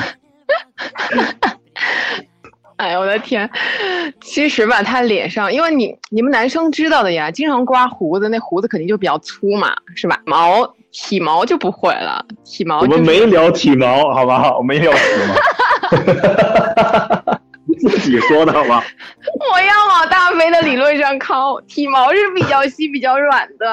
[2.78, 3.50] 哎呀，我的天！
[4.22, 10.20] 其实吧，他脸上，因为你你们男生知道的呀，经常刮胡子，那胡子肯定就比较粗嘛，是吧？
[10.26, 12.80] 毛体毛就不会了，体毛。
[12.82, 14.58] 我们没聊体毛，好吧？
[14.58, 15.36] 我没聊体毛。
[17.80, 18.84] 自己说的好吗？
[19.52, 23.68] 我要往大飞的理论上靠，体毛是比较细、比较软的。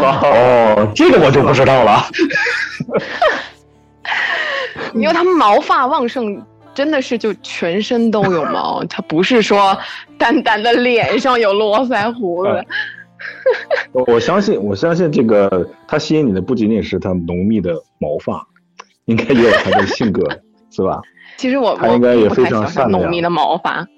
[0.00, 2.02] 哦，这个我就不知道了。
[4.94, 6.42] 因为他们毛发旺盛，
[6.74, 9.78] 真的是就全身都有毛， 他不是说
[10.18, 12.64] 单单的脸上有络腮胡子。
[13.92, 18.46] 我相信，我相信这个他吸引你的不仅仅是他浓密的毛发，
[19.04, 20.26] 应该也有他的性格，
[20.72, 21.00] 是吧？
[21.36, 23.86] 其实我他应该也非常善浓密的毛发。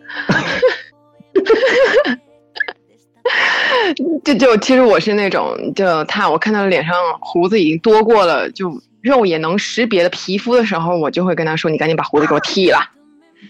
[4.24, 8.70] 就就其实我是那种，就他我看他脸上胡子已经多过了，就
[9.02, 12.78] 肉眼能识别的皮肤的时候，我就会跟他说：“你赶紧把胡子给我剃了。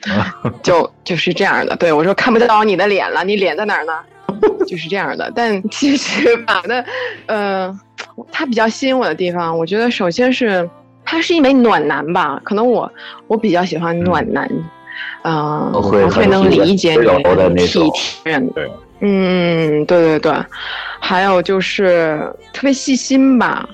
[0.63, 1.77] ”就就是这样的。
[1.77, 3.93] 对我说：“看不到你的脸了，你脸在哪儿呢？”
[4.67, 5.31] 就是这样的。
[5.35, 6.85] 但其实吧，那，
[7.27, 7.81] 呃，
[8.33, 10.69] 他比较吸引我的地方，我觉得首先是
[11.05, 12.41] 他是一枚暖男吧。
[12.45, 12.91] 可能我
[13.27, 14.49] 我比较喜欢暖男，
[15.23, 18.51] 嗯，会会能理解你的体贴人。
[19.01, 20.33] 嗯，对对对，
[20.99, 22.21] 还有就是
[22.53, 23.69] 特别细心吧，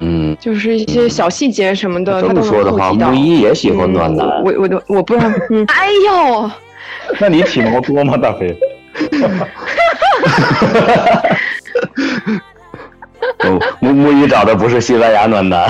[0.00, 4.26] 嗯，就是一些小细节什么的，这么说的话，木一也喜欢暖男。
[4.44, 5.26] 我我我我不知道，
[5.74, 6.50] 哎呦，
[7.18, 8.54] 那你体毛多吗，大飞？
[13.80, 15.68] 木木一找的不是西班牙暖男。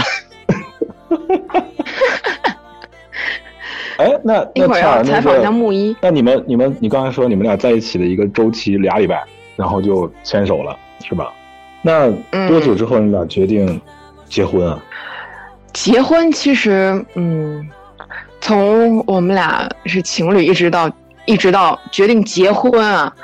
[3.97, 5.95] 哎，那一会儿要采访一下木一。
[6.01, 9.23] 那你们、你们、你刚才说你们俩在一起的一个周期俩礼拜，
[9.57, 11.33] 然后就牵手了，是吧？
[11.83, 12.11] 那
[12.49, 13.81] 多久之后你俩决定
[14.27, 14.83] 结婚啊？
[15.73, 17.69] 结婚其实，嗯，
[18.41, 20.91] 从我们俩是情侣，一直到
[21.27, 23.15] 一直到决定结婚啊，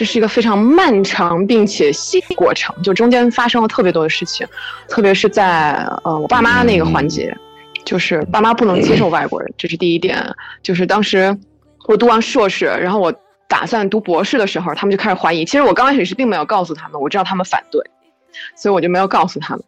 [0.00, 4.46] 这是一个非常漫长并且细过程，就中间发生了特别多的事情，
[4.88, 7.36] 特别是在呃我爸妈那个环节。
[7.84, 10.34] 就是爸妈不能接受外国人，这是第一点。
[10.62, 11.36] 就是当时
[11.86, 13.12] 我读完硕士，然后我
[13.46, 15.44] 打算读博士的时候，他们就开始怀疑。
[15.44, 17.82] 其实我刚开始是并没有告诉他们，我知道他们反对，
[18.56, 19.62] 所以我就没有告诉他们。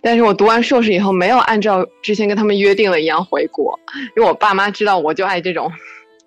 [0.00, 3.76] 但是我读完硕士以后，没有按照之前跟他们约定的一样回国，
[4.16, 5.68] 因为我爸妈知道我就爱这种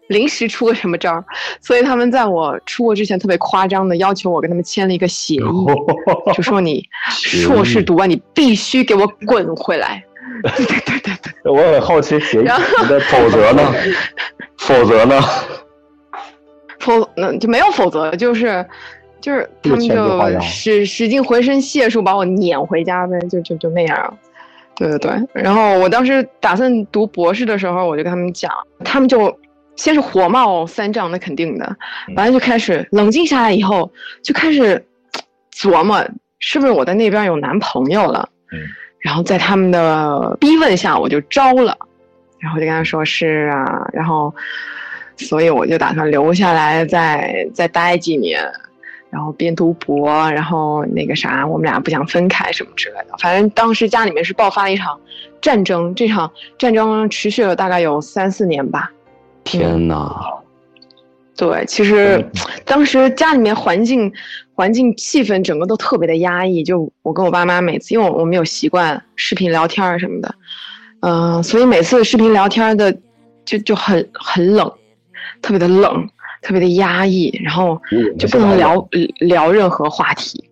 [0.08, 1.24] 临时出个什么招，
[1.62, 5.39] 所以他们在我出国之前特别夸张的要求我跟他们签了一个协议，
[6.36, 10.04] 就说你硕士读完，你必须给我滚回来。
[10.43, 12.46] 对对对对对，我很好奇协议
[12.88, 13.74] 的否则呢？
[14.60, 15.20] 否则呢？
[16.80, 18.65] 否那就没有否则，就是
[19.20, 24.17] 就是他们就使使尽浑身解数把我撵回家呗，就就就那样。
[24.76, 28.52] 对对对，然后我当时打算读博士的时候，我就跟他们讲，
[28.86, 29.36] 他们就
[29.77, 31.77] 先是火冒三丈，那肯定的，
[32.17, 33.89] 完了就开始冷静下来以后，
[34.21, 34.85] 就开始
[35.55, 36.05] 琢磨
[36.39, 38.27] 是不是我在那边有男朋友了。
[38.51, 38.59] 嗯。
[38.99, 41.77] 然后在他们的逼问下，我就招了，
[42.39, 44.33] 然后就跟他说是啊，然后，
[45.15, 48.43] 所以我就打算留下来再再待几年，
[49.09, 53.15] 然后边读博，然后那个啥，我们俩不想分开什么之类的。
[53.19, 54.99] 反正当时家里面是爆发了一场
[55.39, 58.91] 战争，这场战争持续了大概有三四年吧。
[59.47, 60.13] 天哪！
[61.38, 62.25] 对，其实
[62.65, 64.12] 当时家里面环境、
[64.55, 66.63] 环境气氛整个都特别的压抑。
[66.63, 70.36] 就我跟我爸妈每次，因为我我们有习惯视频聊天什么的，
[71.01, 72.91] 嗯，所以每次视频聊天的
[73.45, 74.71] 就就很很冷，
[75.41, 76.10] 特别的冷，
[76.41, 77.79] 特别的压抑，然后
[78.17, 78.88] 就不能聊
[79.19, 80.43] 聊任何话题。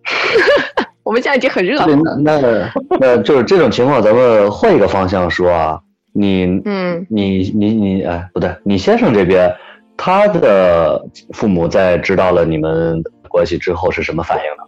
[1.02, 1.96] 我们现在已经很热了。
[2.22, 5.80] 那那那就是这种情况，咱们换一个方向说啊，
[6.16, 9.54] 你嗯，你你你哎，不对，你先生这边。
[9.98, 11.02] 他的
[11.32, 14.62] 父母在知道了你们关系之后是什么反应呢？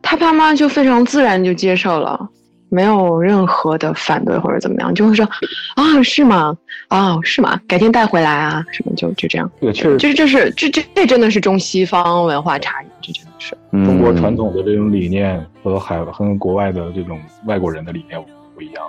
[0.00, 2.26] 他爸妈就非常自然就接受了，
[2.70, 5.22] 没有任何的反对或者怎么样，就会说
[5.74, 6.56] 啊是吗？
[6.88, 7.60] 啊是吗？
[7.68, 9.50] 改天带回来啊什么就就这样。
[9.60, 18.18] 对，确实，就是就是这这这真的是中西方文化差异，这真的是中国传统的这种理念和海和国外的这种外国人的理念
[18.54, 18.82] 不一样。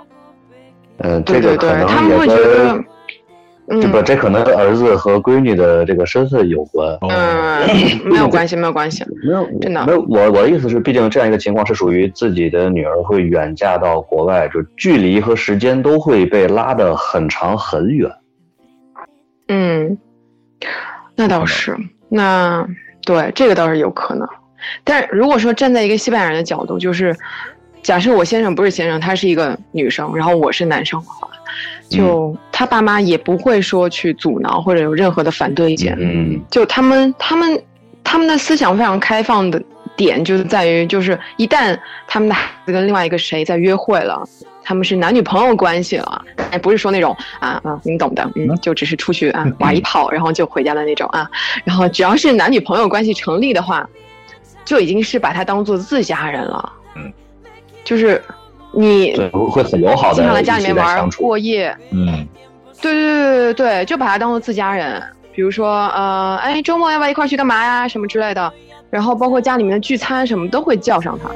[0.98, 2.78] 嗯，对对对，他们会觉得。
[3.70, 6.96] 这不，这可能儿子和闺女的这个身份有关。
[7.02, 7.60] 嗯，
[8.08, 10.00] 没有关系，没有关系，没有，真的没有。
[10.08, 18.10] 我我的意思是，毕竟这样一个情况是属于自己的女儿会远嫁到国外，就距离和时间都会被拉得很长很远。
[19.48, 19.98] 嗯，
[21.14, 21.76] 那倒是，
[22.08, 22.66] 那
[23.04, 24.26] 对这个倒是有可能。
[24.82, 27.14] 但如果说站在一个西班牙人的角度，就是
[27.88, 31.26] 假设我先生不是先生，他是一个女生，然后我是男生的话。
[31.88, 37.64] 就他爸妈也不会说去阻挠或者有任何的反对意见，嗯，就他们他们
[38.04, 39.58] 他们的思想非常开放的
[39.96, 41.74] 点就是在于，就是一旦
[42.06, 44.22] 他们的孩子跟另外一个谁在约会了，
[44.62, 51.26] 他们是男女朋友关系了，哎，不是说那种啊啊，你懂的，嗯，就只是出去啊玩一炮，然后就回家的那种啊，
[51.64, 53.88] 然后只要是男女朋友关系成立的话，
[54.62, 56.77] 就已经是把他当做自家人了，嗯，
[57.88, 58.22] 就是。
[58.70, 62.28] 你会很友好的经常来家里面玩过夜，嗯，
[62.82, 65.02] 对对对对对，就把他当做自家人。
[65.32, 67.88] 比如说，呃，哎，周末要不要一块去干嘛呀？
[67.88, 68.52] 什么之类的。
[68.90, 71.30] 然后包括家里面的聚餐什么都会叫上他。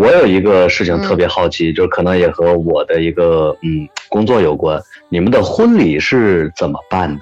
[0.00, 4.80] 我有一个事情特别好奇，就是可能也和我的一个嗯工作有关。
[5.10, 7.20] 你们的婚礼是怎么办的？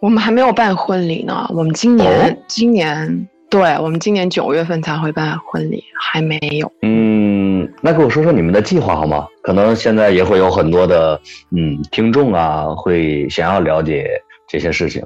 [0.00, 1.46] 我们还没有办婚礼呢。
[1.50, 6.72] 我们今年今年对我们今年九月份才会办婚礼，还没有。
[6.80, 9.26] 嗯，那给我说说你们的计划好吗？
[9.42, 11.20] 可能现在也会有很多的
[11.54, 14.08] 嗯听众啊，会想要了解
[14.48, 15.04] 这些事情，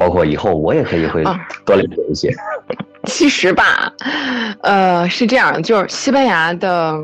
[0.00, 1.22] 包括以后我也可以会
[1.66, 2.34] 多了解一些。
[3.04, 3.92] 其实吧，
[4.62, 6.98] 呃，是这样，就是西班牙的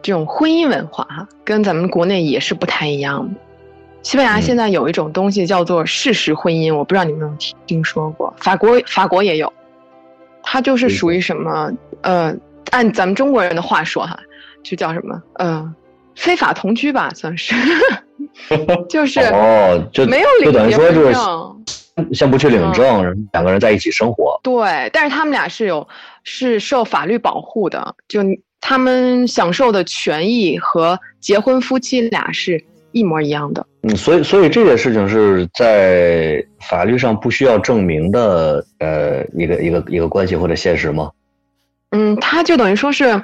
[0.00, 3.34] 这种婚姻文化哈，跟咱们国内也是不太一样的。
[4.02, 8.32] 西班牙现在有一种东西叫做事实婚姻，我不知道你们有没有听说过。
[8.38, 9.52] 法国法国也有，
[10.42, 11.72] 它就是属于什么？
[12.02, 12.34] 呃，
[12.70, 14.18] 按咱们中国人的话说哈，
[14.62, 15.20] 就叫什么？
[15.34, 15.74] 呃，
[16.14, 17.54] 非法同居吧，算是。
[18.90, 21.53] 就是哦，就没有领结婚证。
[22.12, 24.38] 先不去领证，两个人在一起生活。
[24.42, 25.86] 对，但是他们俩是有
[26.24, 28.20] 是受法律保护的，就
[28.60, 33.64] 他们享受的权益和结婚夫妻俩是一模一样的。
[33.82, 41.10] 嗯，所以所以这件事情是在法律上不需要证明的，呃，一个一个一个关系或者现实吗？
[41.90, 43.22] 嗯，他就等于说是，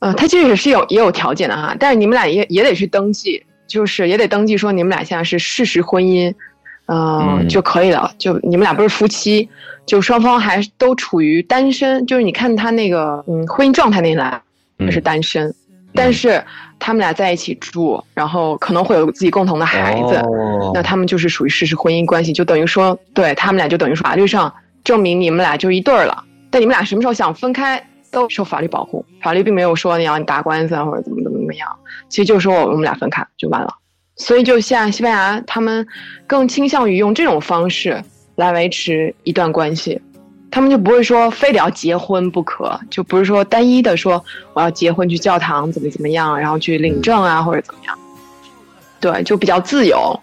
[0.00, 6.34] 呃，他其实也是有也有条件的哈，但是你们俩也也得去登记，就是也得登记说你们俩现在是事实婚姻。
[6.92, 8.12] 嗯，就可以了。
[8.18, 9.48] 就你们俩不是夫妻，
[9.86, 12.04] 就双方还都处于单身。
[12.04, 14.42] 就是你看他那个嗯婚姻状态那栏，
[14.78, 15.54] 他是单身，
[15.94, 16.42] 但是
[16.80, 20.20] 他们俩在一起住，然后可能会有自己共同的孩子，
[20.74, 26.24] 那他们就是属于事实婚姻关系，就等于说，对他们俩就等于说法律上证明你们俩就一对儿了。
[26.50, 31.68] 但你们俩什么时候想分开，都受法律保护，法律并没有说你要你打官司啊或者怎么怎么怎么样，
[32.08, 33.72] 其实就是说我们俩分开就完了。
[34.20, 35.84] 所以，就像西班牙，他们
[36.26, 38.04] 更倾向于用这种方式
[38.36, 39.98] 来维持一段关系，
[40.50, 47.98] 他们就不会说非得要结婚不可，就不是说单一的说我要结婚去教堂怎么怎么样，然后去领证啊或者怎么样，
[49.00, 50.20] 对，就比较自由。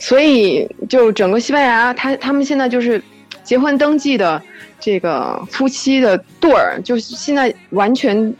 [0.00, 3.00] 所以，就整个西班牙，他他们现在就是
[3.44, 4.42] 结婚登记的
[4.80, 8.34] 这个夫妻的对儿，就是现在完全。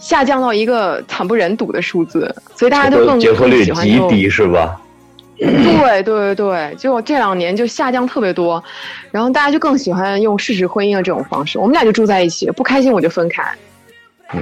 [0.00, 4.80] 下降到一个惨不忍睹的数字，所以大家都更结婚率极低，是吧？
[5.38, 8.62] 对对对，就这两年就下降特别多，
[9.10, 11.58] 然后大家就更喜欢用事实婚姻的这种方式。
[11.58, 13.42] 我们俩就住在一起，不开心我就分开。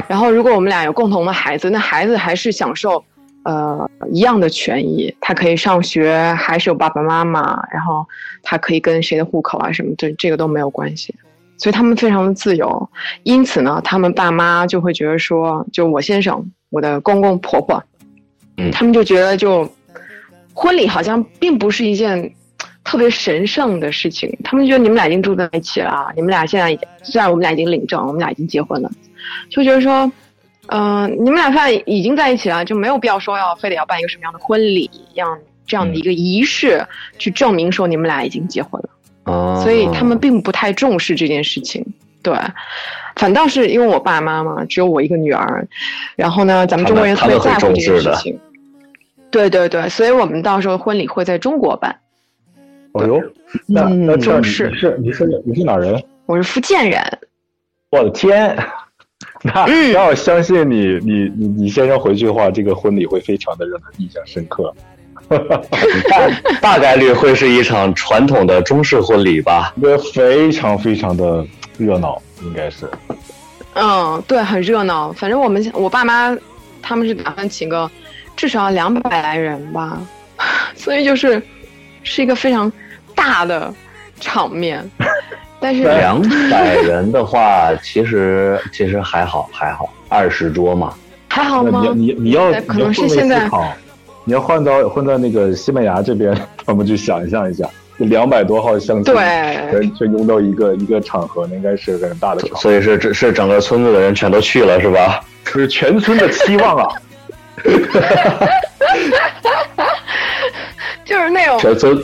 [0.09, 3.05] 然后如果我们俩有共同的孩子，那孩子还是享受
[3.45, 8.05] 呃一样的权益，他可以上学，还是有爸爸妈妈，然后
[8.43, 11.15] 他可以跟谁的户口啊什么，这这个都没有关系。
[11.59, 12.89] 所以他们非常的自由，
[13.25, 17.83] 因此呢，他们爸妈就会觉得说，就我先生，我的公公婆婆，
[18.57, 19.69] 嗯，他们就觉得就
[20.55, 22.33] 婚礼好像并不是一件
[22.85, 24.39] 特别神圣的事情。
[24.45, 28.91] 他们觉得你们俩已经住在一起了，你们俩现在已经虽然我们俩已经领证，我们俩已经结婚了，
[29.51, 30.11] 就觉得说，
[30.69, 36.87] 嗯，你们俩现在已经在一起了，就没有必要说要非得要办一个什么样的婚礼，样这样的一个仪式
[37.19, 38.91] 去证明说你们俩已经结婚了。
[39.63, 41.85] 所以他们并不太重视这件事情，
[42.23, 42.35] 对，
[43.17, 45.67] 反倒是因为我爸妈嘛，只有我一个女儿，
[46.17, 48.39] 然后呢，咱们中国人特别在乎这件事情，
[49.31, 51.95] 对对对，所以我们到时候婚礼会在中国办。
[52.93, 53.23] 哦呦，
[53.67, 56.03] 那那这是是你是你是哪人？
[56.27, 57.01] 我是福建人。
[57.91, 58.57] 我的天，
[59.43, 64.75] 那那我相信你你你你先生回去的话，这个婚礼会非常的让他印象深刻。
[65.29, 72.89] 大 大概率会是一场传统的中式婚礼吧，应该非常非常的热闹，应该是。
[73.75, 75.13] 嗯，对，很热闹。
[75.13, 76.37] 反正我们我爸妈
[76.83, 77.89] 他们是打算请个
[78.37, 80.01] 至少两百来人吧，
[80.75, 81.41] 所以就是
[82.03, 82.73] 是一个非常
[83.15, 83.73] 大的
[84.19, 84.89] 场面。
[85.61, 90.95] 但是两百人的话，其实其实还好还好，二十桌嘛，
[91.29, 91.83] 还好吗？
[91.95, 93.49] 你你你要可能是现在。
[94.29, 97.67] 你要换到换到那个西班牙这边， 我们去想象一下，
[97.97, 102.55] 两百多号相亲，对全拥到一个一个场合，那应该是个很大的场。
[102.59, 105.25] 所以是是整个村子的人全都去了，是吧？
[105.47, 106.87] 是全村的期望啊！
[111.07, 111.59] 就是那种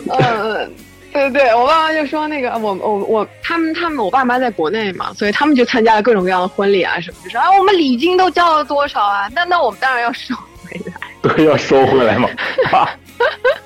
[0.09, 0.67] 呃。
[1.13, 9.29] 对对对，我爸妈就说那个我我我他们他们我爸妈在国内嘛，所以他们就参加了各种各样的婚礼啊什么，就说啊我们礼金都交了多少啊？
[9.35, 10.93] 那那我们当然要收回来，
[11.25, 12.29] 对，要收回来嘛。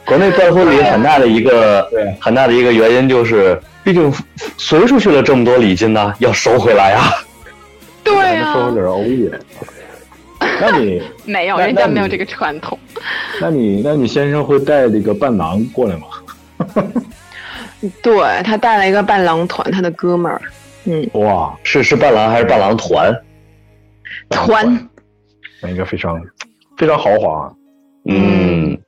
[0.04, 4.10] 国内办婚礼很大的一个 对很大的一个原因就是，毕竟
[4.56, 7.02] 随出去了这么多礼金呢，要收回来呀。
[8.02, 9.30] 对呀，收点欧耶。
[10.60, 12.78] 那你 没有，人家没有这个传统。
[13.40, 16.06] 那你那你先生会带这个伴郎过来吗？
[18.02, 20.40] 对他带了一个伴郎团，他的哥们儿，
[20.84, 23.14] 嗯，哇，是是伴郎还是伴郎团？
[24.30, 24.88] 团，
[25.62, 26.20] 那应该非常
[26.78, 27.52] 非常豪华，
[28.08, 28.78] 嗯，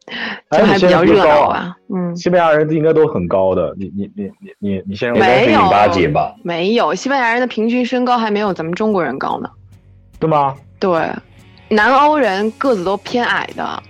[0.51, 5.69] 就还比较热闹啊，嗯，西班牙人应该都很高的，你你你你你你先生没有。
[5.69, 6.35] 八几吧？
[6.43, 9.51] 没有，西班牙人的平均身高还没有咱们中国人高呢，
[10.19, 10.55] 对吗？
[10.79, 11.11] 对，
[11.69, 13.83] 南欧人个子都偏矮的，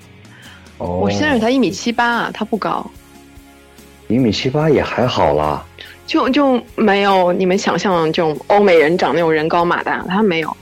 [0.78, 2.84] 哦，我先生才一米七八啊，他不高。
[4.08, 5.62] 一米七八也还好啦，
[6.06, 10.56] 就就没有你们想象这种欧美人长那种人高马大，他没有。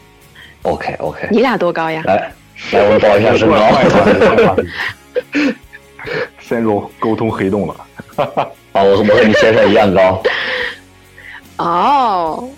[0.63, 2.03] OK OK，你俩多高呀？
[2.05, 2.31] 来，
[2.73, 3.57] 来，我们报一下身高。
[6.41, 7.75] 陷入 沟通黑洞了。
[8.73, 10.23] 啊，我我和你先生一样高。
[11.59, 12.49] 哦，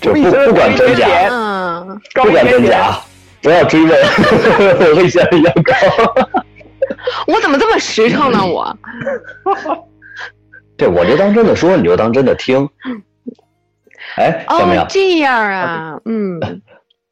[0.00, 2.98] 就不不管真假，嗯，不管真假，
[3.42, 3.90] 不要追问。
[3.92, 5.72] 我和你先生一样高。
[7.26, 8.44] 我怎么这么实诚呢？
[8.44, 8.76] 我，
[10.76, 12.68] 对，我就当真的说，你就当真的听。
[14.16, 14.86] 哎，怎么样？
[14.88, 16.40] 这样啊，嗯。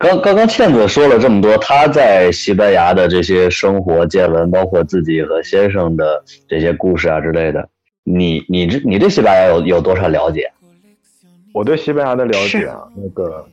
[0.03, 7.69] 刚刚刚倩子说了这么多，她在西班牙的这些生活见闻，包括自己和先生的这些故事啊之类的。
[8.03, 10.51] 你你这你对西班牙有有多少了解？
[11.55, 13.47] 我对西班牙的了解啊，那个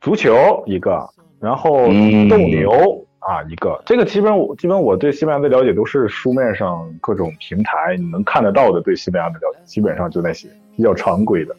[0.00, 1.06] 足球一个，
[1.38, 1.84] 然后
[2.30, 3.04] 斗牛。
[3.18, 11.54] 啊，一个这个基本我基本我对西班牙的了解都是书面上各种平台你能看得到的对西班牙的了解，基本上就那些比较常规的。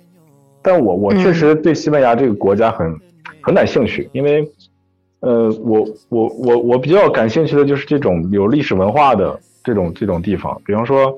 [0.64, 2.98] 但我我确实对西班牙这个国家很
[3.42, 4.48] 很感兴趣，因为
[5.22, 11.14] 呃，我我我我比较感兴趣的就是这种有历史文化的这种这种地方，比方说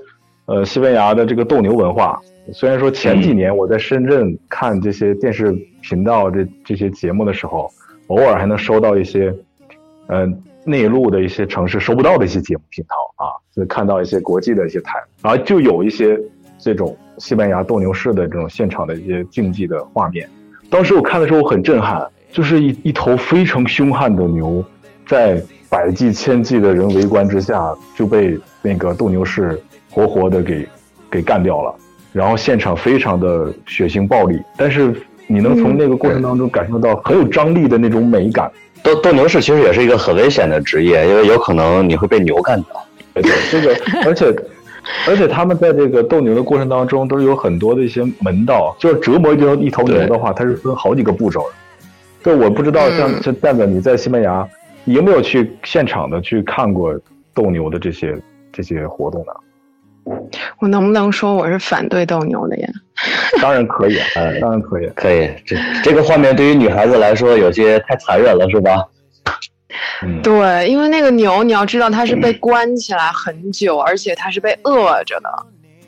[0.45, 2.19] 呃西班牙的这个斗牛文化。
[2.53, 5.51] 虽然说前几年我在深圳看这些电视
[5.82, 7.69] 频道这这些节目的时候，
[8.07, 9.34] 偶尔还能收到一些。
[10.07, 10.28] 呃，
[10.65, 16.19] 内陆的一些城市收不到的一些节目频道啊，就看到一些国际的一些台，然后就有一些
[16.59, 20.30] 这种西班牙斗牛士的这种现场的一些竞技的画面。
[20.72, 24.63] 当时我看的时候我很震撼，就是一一头非常凶悍的牛，
[25.05, 30.65] 在百计千计的人围观之下就被那个斗牛士活活的给
[31.11, 31.76] 给干掉了，
[32.13, 34.95] 然后现场非常的血腥暴力，但是
[35.28, 38.49] 你能从那个过程当中感受到很有张力的那种美感。
[38.82, 42.82] 斗斗牛士其实也是一个很危险的职业，因为有可能你会被牛干掉。
[43.13, 44.34] 对，这个而且
[45.07, 48.75] 而且他们在这个斗牛的过程当中，都是有很多的一些门道。
[48.79, 51.55] 就是折磨一头一头牛的话，它是分好几个步骤的。
[52.23, 54.47] 对，我不知道像像蛋子你在西班牙，
[54.84, 56.99] 你有没有去现场的去看过
[57.34, 58.15] 斗牛的这些
[58.51, 59.34] 这些活动呢？
[60.59, 62.67] 我能不能说我是反对斗牛的呀？
[63.41, 65.29] 当然可以，呃，当然可以，可以。
[65.45, 68.84] 这这个画面对于女孩子来说有些太残忍了，是吧？
[70.24, 75.30] 对，因为那个牛，你要知道它是被关起来很久，而且它是被饿着的。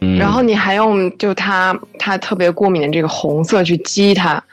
[0.02, 0.18] 嗯。
[0.18, 4.44] 然后你还用就它它特别过敏的这个红色去激它，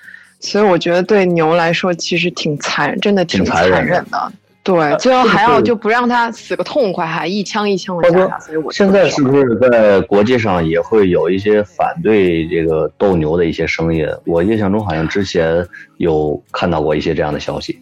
[0.40, 4.32] 所以我觉得对牛来说其实挺残，真的挺残忍的。
[4.62, 8.38] 对，最后还要就不让它死个痛快，还一枪一枪的打他。
[8.38, 14.06] 所以我现在是不是在国际上也会有一些反对这个斗牛的一些声音？
[14.26, 15.66] 我印象中好像之前
[15.96, 17.80] 有看到过一些这样的消息。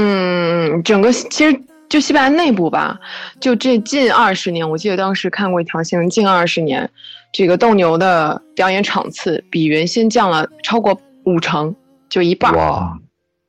[0.00, 2.98] 嗯，整个其实就西班牙内部吧，
[3.40, 6.88] 就这近二十年，我记得当时看过一条新闻，近二十年，
[7.32, 11.74] 这个斗牛的表演场次比原先降了超过五成，
[12.08, 12.54] 就一半。
[12.54, 12.96] 哇，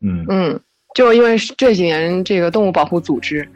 [0.01, 0.59] 嗯嗯。
[0.95, 3.47] 就因为这几年，这个动物保护组织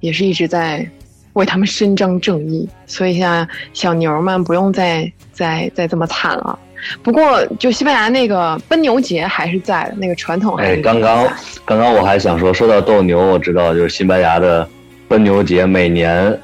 [0.00, 0.86] 也是一直在
[1.32, 6.58] 为他们伸张正义，所以现在小牛们不用再再再这么惨了。
[7.02, 10.82] 不过，就西班牙那个奔牛节还是在的，那个传统还是在。
[10.82, 11.26] 刚刚
[11.64, 14.68] 刚刚我还想说，说到斗牛，我知道就是西班牙的
[15.08, 16.40] 奔牛节，每年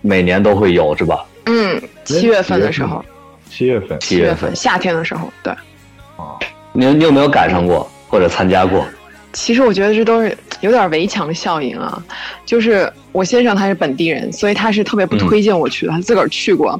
[0.00, 1.24] 每年都会有，是吧？
[1.46, 3.04] 嗯，七月份的时候。
[3.50, 4.00] 七月份。
[4.00, 5.52] 七月份，夏天的时候，对。
[6.16, 6.38] 啊，
[6.72, 8.86] 你你有没有赶上过或者参加过？
[9.34, 12.02] 其实我觉得这都是有点围墙效应啊，
[12.44, 16.78] 就是我先生他是本地人，所以他是特别不推荐我去的，他自个儿去过，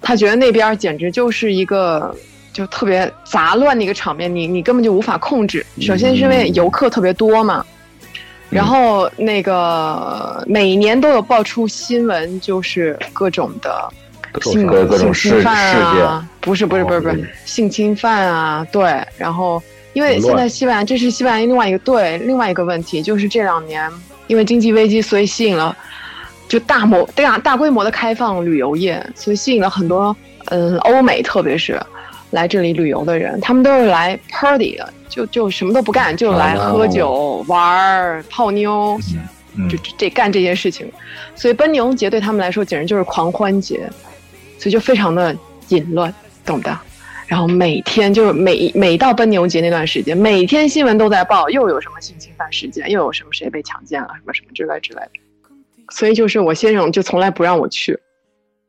[0.00, 2.14] 他觉得那边简直就是一个
[2.58, 5.64] 就特别杂乱的一个场面，你你根本就无法控制。
[5.80, 7.64] 首先是因为游客特别多嘛，
[8.50, 13.88] 然后那个每年都有爆出新闻，就是各种的
[14.42, 19.00] 性性侵犯啊，不是不是不是不是性侵犯啊，对。
[19.16, 23.88] 然后因为现在西班牙，这是西班牙另外一个对另外一个问题，就是这两年
[24.26, 25.76] 因为经济危机，所以吸引了
[26.48, 31.80] 就大模大大规模的开放旅游业，所以吸引了很多嗯欧美特别是
[32.30, 34.92] 来这里旅游的人，他们都是来 party 的。
[35.08, 38.96] 就就什么都不干，就来喝酒、玩儿、泡妞，
[39.68, 40.86] 就这干这些事情。
[41.34, 43.88] 所以奔牛节对他们来说简直就是狂欢节，
[44.58, 45.34] 所以就非常的
[45.68, 46.14] 淫乱，
[46.44, 46.78] 懂的。
[47.26, 55.10] 然后每天就是每每到奔牛节那段时间，每天新闻都在报，又有什么性侵犯事件，又有什么谁被强奸了，什么什么之类之类的。
[55.90, 57.98] 所以就是我先生就从来不让我去。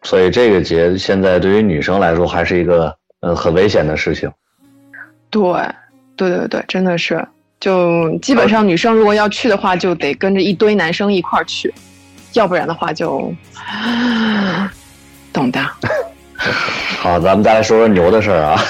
[0.04, 4.32] 所以这个节现在对于女生来说还是一个呃很危险的事情。
[5.30, 5.42] 对。
[6.16, 7.26] 对对对，真的是，
[7.62, 11.74] 就基本上女生如果要去的话，就得跟着一堆男生一块儿去，
[12.34, 13.34] 要不然的话就，
[15.32, 15.66] 懂的。
[17.00, 18.62] 好，咱们再来说说牛的事儿啊。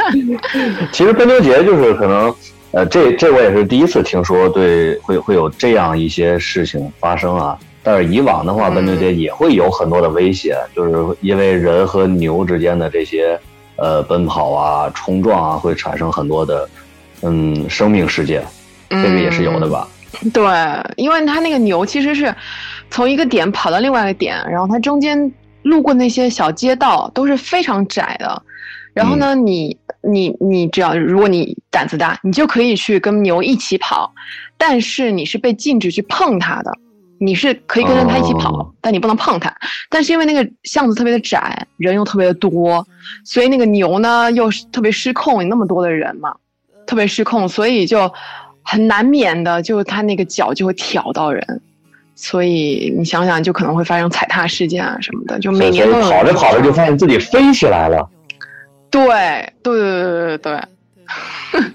[0.92, 2.34] 其实奔牛节就是可能，
[2.72, 7.58] 呃，这这我也是第一次听说，对，会会有这样一些事情发生啊。
[7.82, 13.38] 但是以往的话，奔牛节也会有很多的危险，就是因为人和牛之间的这些。
[13.76, 16.68] 呃，奔跑啊，冲撞啊，会产生很多的，
[17.22, 18.44] 嗯，生命事件，
[18.90, 19.88] 这个也是有的吧？
[20.34, 20.44] 对，
[20.96, 22.34] 因为它那个牛其实是
[22.90, 28.42] 从一个点跑到另外一个点，然后它中间路过那些小街道都是非常窄的，
[28.92, 34.12] 然后呢，你你你只要如果你胆子大，你就可以去跟牛一起跑，
[34.58, 36.70] 但是你是被禁止去碰它的。
[37.22, 39.54] 你是可以跟着他一起跑，但你不能碰他。
[39.90, 42.86] 但是因为那个巷子特别的窄，人又特别的多，
[43.26, 46.34] 所以那个牛呢又特别失控，那么多的人嘛，
[46.86, 48.10] 特别失控，所以就
[48.62, 51.60] 很难免的，就他那个脚就会挑到人，
[52.14, 55.38] 所以你想想，就可能会发生踩踏事件啊什么的。
[55.38, 58.08] 就每年都跑着跑着就发现自己飞起来了。
[58.90, 59.02] 对
[59.62, 60.60] 对对对对对。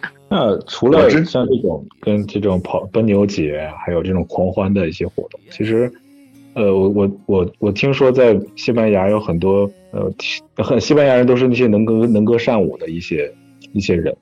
[0.36, 5.90] 那除了像这种跟这种跑奔牛节，还有这种狂欢的一些活动，其实，
[6.56, 10.12] 呃，我我我我听说在西班牙有很多呃
[10.58, 13.34] 很西班牙人都是那些能歌能歌善舞的一些
[13.72, 14.14] 一些人，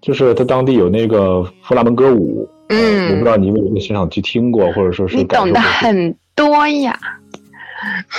[0.00, 6.98] 就是他当地有那个弗拉门戈舞，嗯，我不知道你有没有现场去听过，或者说是你懂得很多呀。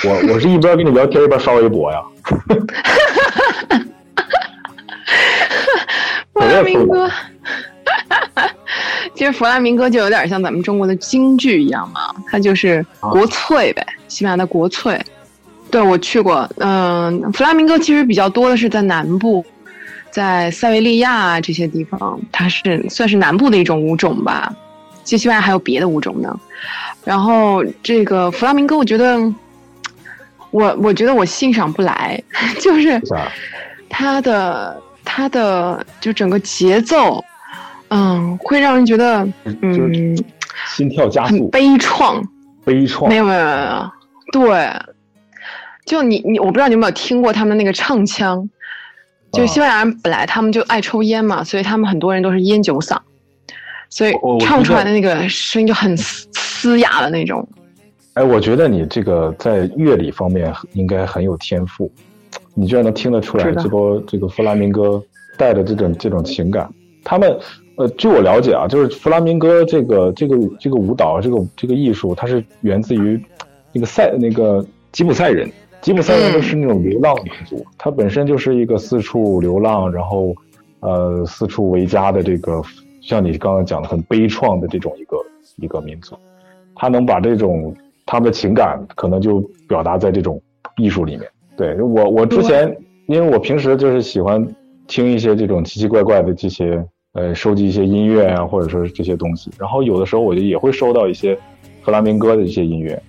[0.06, 2.02] 我我是一边跟你聊天一边刷微博呀。
[6.34, 7.10] 弗拉明戈。
[9.16, 15.00] 其实弗拉明戈就有点像咱们中国的京剧一样嘛，它就是国粹呗，西班牙的国粹。
[15.70, 19.44] 对我去过，嗯，弗拉明戈其实比较多的是在南部，
[20.12, 24.54] 在塞维利亚这些地方，它是算是南部的一种舞种吧。
[25.04, 26.40] 其实西班牙还有别的舞种呢。
[27.04, 29.20] 然后这个弗拉明戈，我觉得，
[30.52, 32.22] 我我觉得我欣赏不来，
[32.62, 33.02] 就是
[33.90, 37.24] 它的它的就整个节奏。
[37.96, 40.18] 嗯，会让人觉得嗯，
[40.76, 42.20] 心跳加速，悲怆，
[42.66, 43.08] 悲怆。
[43.08, 43.92] 没有没有没有，
[44.32, 44.68] 对，
[45.86, 48.50] 就你你，我不知道你有没有听过他们那个唱腔，
[49.32, 52.98] 就西班牙人本来他们就爱抽烟嘛，所以他们很多人都是烟酒嗓，
[53.92, 57.48] 所以唱出来的那个声音就很嘶哑的那种。
[58.16, 61.92] 哎，我觉得你这个在乐理方面应该很有天赋，
[62.56, 65.00] 你居然能听得出来这波这个弗拉明戈
[65.38, 66.68] 带的这种这种情感，
[67.04, 67.38] 他们。
[67.76, 73.20] 呃，据我了解啊，就是弗拉明戈这个这个这个舞蹈，这个这个艺术，它是源自于
[73.72, 75.52] 那个塞那个吉普赛人。
[75.82, 80.34] 吉普赛人就是那种流浪民族，他本身就是一个四处流浪，然后
[80.80, 82.62] 呃四处为家的这个，
[83.02, 85.18] 像你刚刚讲的很悲怆的这种一个
[85.58, 86.16] 一个民族。
[86.76, 90.42] 他能把这种他们的情感，可能就表达在这种
[90.78, 91.28] 艺术里面。
[91.58, 94.48] 对我我之前，因为我平时就是喜欢
[94.88, 96.86] 听一些这种奇奇怪怪的这些。
[97.14, 101.38] 呃，收集一些音乐啊，或者说这些东西，然后有的时候我就也会收到一些
[101.84, 103.00] 弗拉明戈的一些音乐，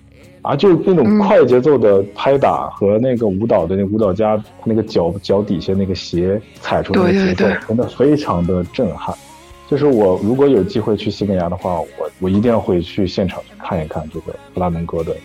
[0.43, 9.15] 啊，就那种快节奏的拍打和那个舞蹈的那舞蹈家那个脚脚底下那个鞋踩出那个节奏，真的非常的震撼。
[9.67, 11.87] 就是我如果有机会去西班牙的话，我
[12.19, 15.17] 我一定会去现场去看一看这个弗拉明戈的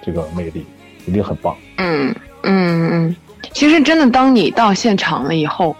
[0.00, 0.64] 这个魅力，
[1.06, 1.56] 一定很棒。
[1.78, 2.14] 嗯
[2.44, 3.16] 嗯嗯，
[3.52, 5.74] 其实真的，当你到现场了以后，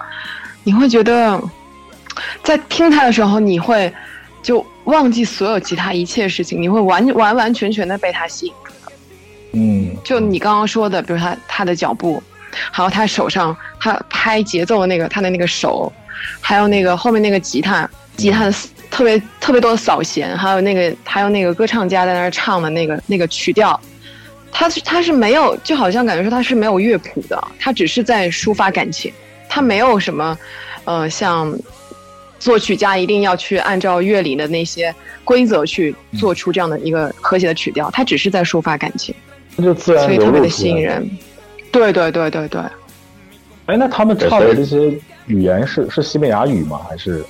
[0.65, 1.41] 你会觉得。
[2.43, 3.93] 在听他的时候，你会
[4.43, 8.93] 就忘记所有其他一切事情，你会完完完全全的被他吸引住的。
[9.53, 12.23] 嗯，就你刚刚说的，比如他他的脚步，
[12.71, 15.93] 还有他手上他拍节奏的那个他的那个手，
[16.41, 18.55] 还有那个后面那个吉他吉他的
[18.91, 23.79] 特别特别多的扫弦，还有那个还有那个歌唱家在那儿唱的那个那个曲调，
[24.51, 29.13] 他是他是没有，就好像感觉说他是没有乐谱的，他只是在抒发感情，
[29.49, 30.37] 他没有什么，
[30.85, 31.55] 呃，像
[32.39, 39.15] 作曲家一定要去按照乐理的那些规则去做出这样的一个和谐的曲调，他只是在抒发感情，
[39.57, 41.09] 那就自然所以特别的吸引人。
[41.71, 42.61] 对对对对对。
[43.67, 46.81] 哎，那他们唱的这些语言是是西班牙语吗？
[46.89, 47.25] 还是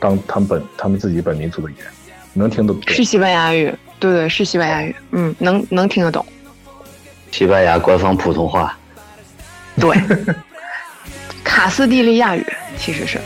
[0.00, 1.86] 当他们本他们自己本民族的语言？
[2.32, 2.82] 能听得懂？
[2.88, 4.94] 是西班牙语，对对，是西班牙语。
[5.12, 6.24] 嗯，能能听得懂。
[7.30, 8.76] 西班牙官方普通话。
[9.78, 9.96] 对，
[11.44, 12.44] 卡斯蒂利亚语
[12.76, 13.20] 其实是。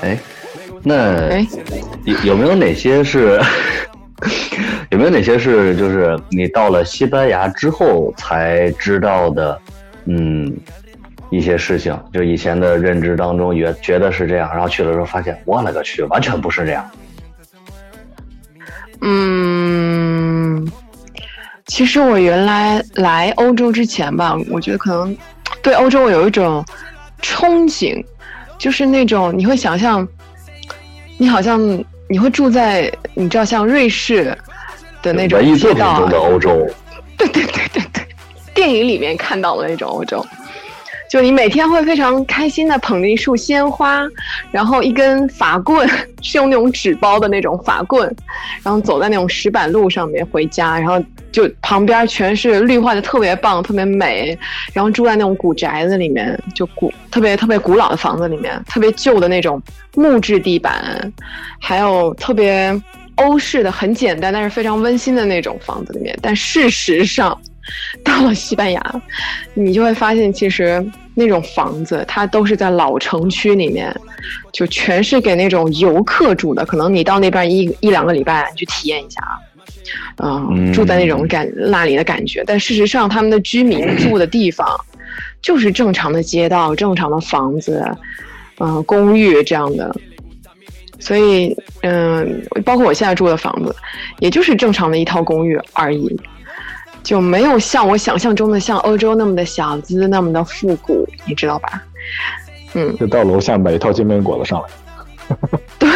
[0.00, 0.18] 哎，
[0.82, 1.40] 那
[2.04, 3.40] 有有没有哪些是？
[4.90, 9.60] 有没有哪些是就是你到了西班牙之后才知道的？
[10.06, 10.50] 嗯，
[11.28, 16.90] 一些事情，就以前的认知当中也觉得是这样，然后去了之后发现，我勒个去，完全不是这样。
[19.02, 20.66] 嗯，
[21.66, 25.14] 其实我原来来欧洲之前吧，我觉得可能
[25.60, 26.64] 对欧洲我有一种
[27.20, 28.02] 憧憬，
[28.56, 30.08] 就是那种你会想象，
[31.18, 31.60] 你好像
[32.08, 34.34] 你会住在你知道像瑞士。
[35.02, 36.66] 的那种街道，中的欧洲，
[37.16, 38.06] 对对对对对，
[38.54, 40.24] 电影里面看到的那种欧洲，
[41.08, 44.06] 就你每天会非常开心的捧着一束鲜花，
[44.50, 45.88] 然后一根法棍，
[46.22, 48.14] 是用那种纸包的那种法棍，
[48.62, 54.36] 然后走在那种石板路上面回家，然后就旁边全是绿化的特别棒，特别美，
[54.72, 59.62] 然后住在那种古宅子里面，就古特别特别古老的房子里面，特别旧的那种
[59.94, 61.12] 木质地板，
[61.60, 62.78] 还有特别。
[63.18, 67.38] 欧式的很简单，但是非常温馨的那种房子里面，但事实上，
[68.02, 69.02] 到了西班牙，
[69.54, 73.94] 你就会发现，其实那种房子它都是在老城区里面，
[74.52, 76.64] 就全是给那种游客住的。
[76.64, 79.20] 可能你到那边一一两个礼拜，你去体验一下
[80.16, 82.42] 啊，嗯，住在那种感那里的感觉。
[82.46, 84.68] 但事实上，他们的居民住的地方
[85.42, 87.84] 就是正常的街道、正常的房子，
[88.60, 89.94] 嗯，公寓这样的。
[91.08, 93.74] 所以，嗯，包括我现在住的房子，
[94.18, 96.14] 也就是正常的一套公寓而已，
[97.02, 101.82] 就没有像我想象中的像欧洲那么的小资，那么的复古，你知道吧？
[102.74, 104.68] 嗯，就到楼下买一套煎饼果子上来。
[105.78, 105.88] 对，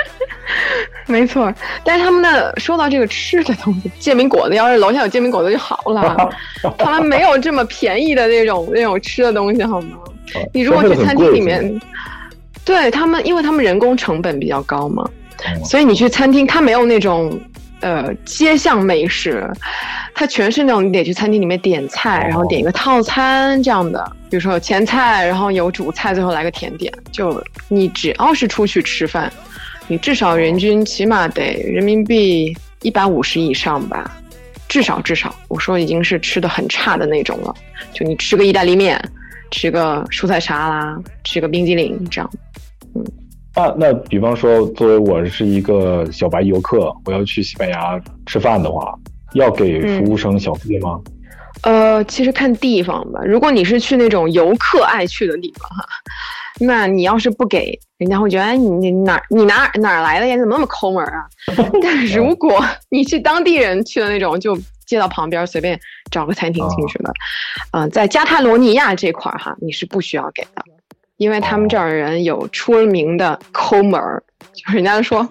[1.08, 1.50] 没错。
[1.82, 6.30] 但是他们的说到这个吃的东西，煎饼果子，要是楼下有煎饼果子就好了。
[6.76, 9.96] 他们没有这么便宜的那种那种吃的东西，好吗？
[10.52, 11.80] 你如果去餐厅里面。
[12.66, 15.08] 对他们，因为他们人工成本比较高嘛，
[15.64, 17.38] 所以你去餐厅，它没有那种
[17.80, 19.48] 呃街巷美食，
[20.12, 26.92] 它全是那种你得去餐厅里面点菜，然后点一个套餐这样的，比如说有前菜，然后有主菜，最后来个甜点。
[27.12, 29.32] 就你只要是出去吃饭，
[29.86, 32.52] 你至少人均起码得人民币
[32.82, 34.10] 一百五十以上吧，
[34.68, 37.54] 至少至少，我说已经是吃的很差的那种了。
[37.92, 39.00] 就你吃个意大利面，
[39.50, 42.30] 吃个蔬菜沙拉，吃个冰激凌这样。
[42.94, 43.04] 嗯
[43.54, 48.94] 啊那比方说，作为我是一个小白游客，我要去西班牙吃饭的话，
[49.32, 51.00] 要给服务生小费吗？
[51.62, 53.22] 呃，其实看地方吧。
[53.24, 55.86] 如果你是去那种游客爱去的地方哈，
[56.60, 60.36] 那你要是不给，人家会觉得哎，你你哪你哪哪来的呀？
[60.36, 61.24] 怎么那么抠门啊？
[61.82, 64.54] 但如果你去当地人去的那种，就
[64.86, 65.78] 街道旁边随便
[66.10, 67.12] 找个餐厅进去的，
[67.72, 70.64] 嗯，在加泰罗尼亚这块儿哈，你是不需要给的。
[71.18, 74.22] 因为他们这儿人有出了名的抠门儿，
[74.52, 75.26] 就是人家说，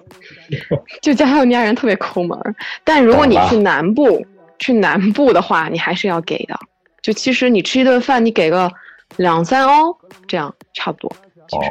[1.00, 2.54] 就加泰罗尼亚人特别抠门儿。
[2.82, 4.26] 但如果你去南部，
[4.58, 6.58] 去南部的话，你还是要给的。
[7.02, 8.68] 就其实你吃一顿饭，你给个
[9.16, 9.96] 两三欧，
[10.26, 11.08] 这样差不多。
[11.52, 11.62] 哦，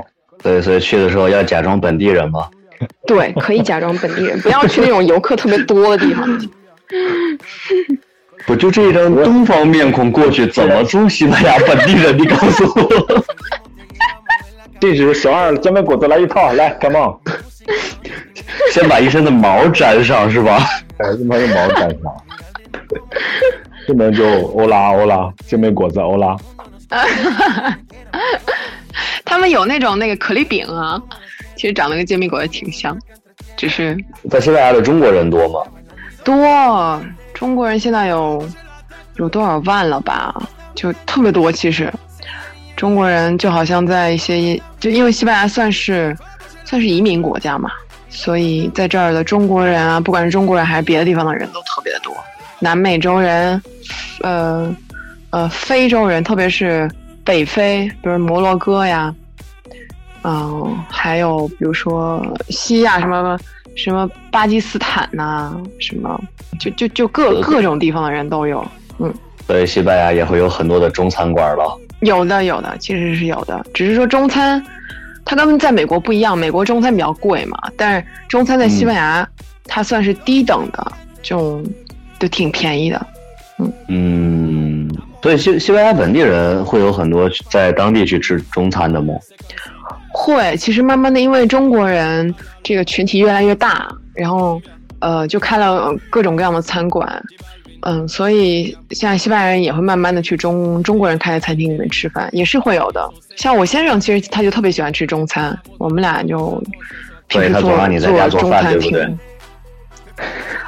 [0.42, 2.50] 对，所以去的时候要假装本地人吗？
[3.06, 6.26] 对，可以假装本地人，不要去那种游客特别多的地方。
[8.46, 12.18] 不就这一张东方面孔过去，怎么做西班牙本地人？
[12.18, 13.24] 你告诉我。
[14.80, 17.16] 这是小二煎饼果子来一套，来，come on。
[18.72, 20.60] 先把一身的毛粘上是吧？
[20.98, 22.16] 哎，先把这毛粘上。
[23.88, 26.36] 这边就欧拉欧拉煎饼果子欧拉。
[29.24, 31.02] 他们有那种那个可丽饼啊，
[31.56, 32.98] 其实长得跟煎饼果子挺像，
[33.58, 33.98] 只是
[34.30, 35.62] 在西班牙的中国人多吗？
[36.26, 37.02] 多，
[37.34, 38.46] 中国人现在有
[39.18, 40.36] 有多少万了吧？
[40.74, 41.94] 就特别多，其实
[42.76, 46.18] 中国人就好像在一些，就因为西班牙算是
[46.66, 47.70] 算是移民国家嘛，
[48.10, 52.12] 所以在这儿的中国人啊，不管是中国人还是别的地方的人都特别的多，
[52.60, 53.62] 南美洲人，
[54.22, 54.76] 呃
[55.30, 56.90] 呃，非洲人，特别是
[57.24, 59.14] 北非，比如摩洛哥呀，
[60.24, 63.38] 嗯，还有比如说西亚什么。
[63.76, 66.20] 什么巴基斯坦呐，什么
[66.60, 68.66] 就就就各各种地方的人都有，
[69.00, 69.14] 嗯，
[69.46, 71.80] 所以西班牙也会有很多的中餐馆了。
[72.02, 74.64] 有的有的，其实是有的，只是说中餐
[75.24, 79.28] 它跟在美国不一样，美国中餐比较贵嘛，但是中餐在西班牙
[79.66, 81.62] 它算是低等的，就
[82.20, 83.08] 就挺便宜的，
[83.60, 83.74] 嗯。
[83.88, 84.90] 嗯，
[85.22, 89.14] 所以西西班牙本地人会有很多在当地去吃中餐的吗？
[90.16, 94.62] 会，其实慢慢的，因为中国人这个群体越来越大，然后，
[95.00, 97.22] 呃，就开了各种各样的餐馆，
[97.82, 103.08] 嗯，所以现在西班牙人也会慢慢的去中中国人开的餐厅里面吃饭，也是会有的。
[103.36, 106.64] 像我先生，其实他就特别喜欢吃中餐，我们俩就
[107.28, 107.62] 平时做
[108.30, 109.20] 做中餐厅。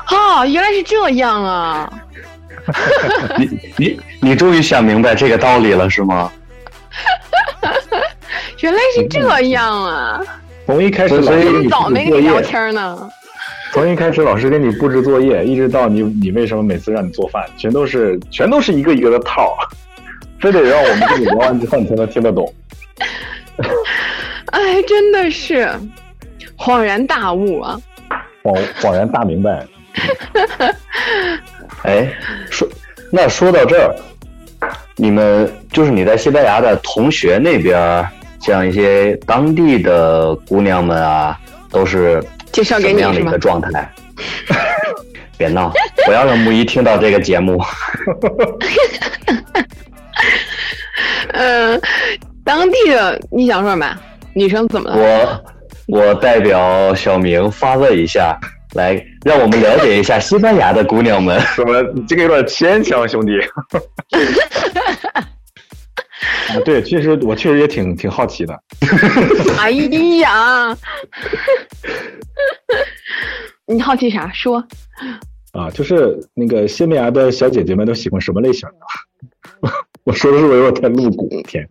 [0.05, 1.93] 啊，原来是这样啊！
[3.39, 6.29] 你你你终于想明白这个道理了，是吗？
[8.59, 10.21] 原来是这样啊！
[10.65, 13.09] 从一开始老师早没跟你聊天呢。
[13.71, 19.55] 从一开始老师给你布置作业，一直到你你为什么每次让你做饭，全都是全都是一个一个的套，
[20.41, 22.51] 非得让我们跟你聊完之后你才能听得懂。
[24.51, 25.69] 哎，真的是
[26.57, 27.79] 恍然大悟啊！
[28.43, 29.65] 恍恍然大明白。
[31.83, 32.11] 哎，
[32.49, 32.67] 说
[33.11, 33.95] 那说到这儿，
[34.95, 38.05] 你们就是你在西班牙的同学那边。
[38.41, 41.37] 像一些当地的姑娘们啊，
[41.69, 43.89] 都是介绍给你样的一个状态？
[45.37, 45.71] 别闹，
[46.05, 47.61] 不要让木一听到这个节目。
[51.33, 51.79] 嗯，
[52.43, 53.95] 当地的你想说什么？
[54.33, 55.43] 女生怎么了？
[55.87, 58.35] 我我代表小明发问一下，
[58.73, 61.39] 来让我们了解一下西班牙的姑娘们。
[61.55, 61.83] 怎么？
[61.93, 63.33] 你这个有点牵强，兄弟。
[66.49, 68.57] 啊，对，确实，我确实也挺挺好奇的。
[69.59, 70.77] 哎呀，
[73.67, 74.31] 你好奇啥？
[74.33, 74.63] 说。
[75.53, 78.67] 啊，就是那个西班牙的小姐姐们都喜欢什么类型
[79.61, 79.69] 的？
[80.05, 81.27] 我说的是不是有点太露骨？
[81.47, 81.67] 天。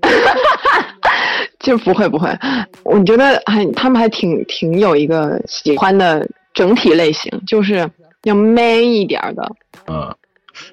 [1.61, 2.29] 就不会不会，
[2.85, 7.91] 我觉得还他们还挺挺有一个喜欢的整体类型，就是
[8.23, 9.53] 要 man 一点的。
[9.89, 10.15] 嗯。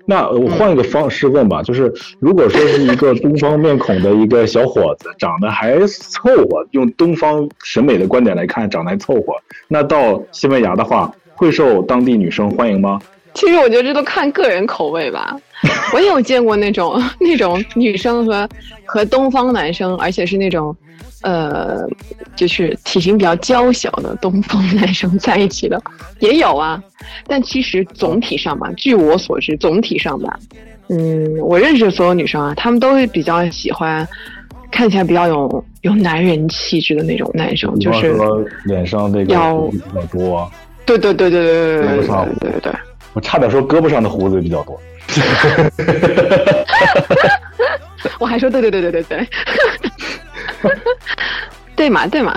[0.06, 9.34] 那我换一个方式问吧，就是如果说是一个东方面孔的一个小伙子，长得还凑合，用东方审美的观点来看，长得还凑合，
[9.68, 13.00] 那到西班牙的话，会受当地女生欢迎吗？
[13.34, 15.36] 其实我觉得这都看个人口味吧。
[15.94, 18.48] 我也有见过那种 那种女生和
[18.86, 20.76] 和东方男生，而且是那种。
[21.24, 21.88] 呃，
[22.36, 25.82] 就是体型比较娇小的东方男生在一起的
[26.20, 26.84] 也有啊，
[27.28, 30.38] 但其实总体上吧，据我所知，总体上吧，
[30.90, 34.06] 嗯，我认识的所有女生啊，她们都是比较喜欢
[34.70, 38.14] 看起来比较有有男人气质的那种男生，就是
[38.66, 40.52] 脸上那个胡子比较多，
[40.86, 42.74] 对对对对对对对对对对对，
[43.14, 44.78] 我差点说胳膊上的胡子比较多，
[48.20, 49.26] 我还说对对对对对对。
[51.76, 52.34] 对 嘛对嘛，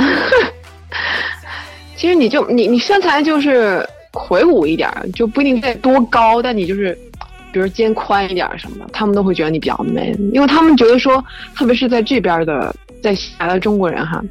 [1.97, 6.97] 其实你就你你身材就是魁梧一点，就不一定再多高，但你就是，
[7.53, 11.23] 比如肩宽一点什么的，他们都会觉得你比较 man，因为他们觉得说，
[11.55, 14.23] 特别是在这边的在西亚的中国人哈，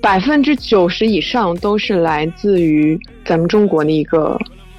[0.00, 4.38] 百分之九十以上都是来自于咱们中国的一个